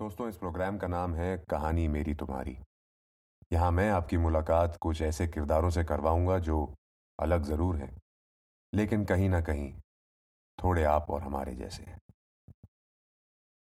दोस्तों, 0.09 0.27
इस 0.29 0.37
प्रोग्राम 0.37 0.77
का 0.77 0.87
नाम 0.87 1.13
है 1.15 1.37
कहानी 1.49 1.87
मेरी 1.87 2.13
तुम्हारी। 2.13 2.55
यहाँ 3.53 3.71
मैं 3.71 3.89
आपकी 3.89 4.17
मुलाकात 4.17 4.77
कुछ 4.81 5.01
ऐसे 5.01 5.27
किरदारों 5.27 5.69
से 5.69 5.83
करवाऊँगा 5.83 6.37
जो 6.39 6.57
अलग 7.19 7.43
ज़रूर 7.43 7.75
हैं, 7.75 7.91
लेकिन 8.73 9.03
कहीं 9.05 9.29
ना 9.29 9.41
कहीं 9.41 9.71
थोड़े 10.59 10.83
आप 10.85 11.09
और 11.09 11.21
हमारे 11.21 11.53
जैसे 11.55 11.83
हैं। 11.83 11.99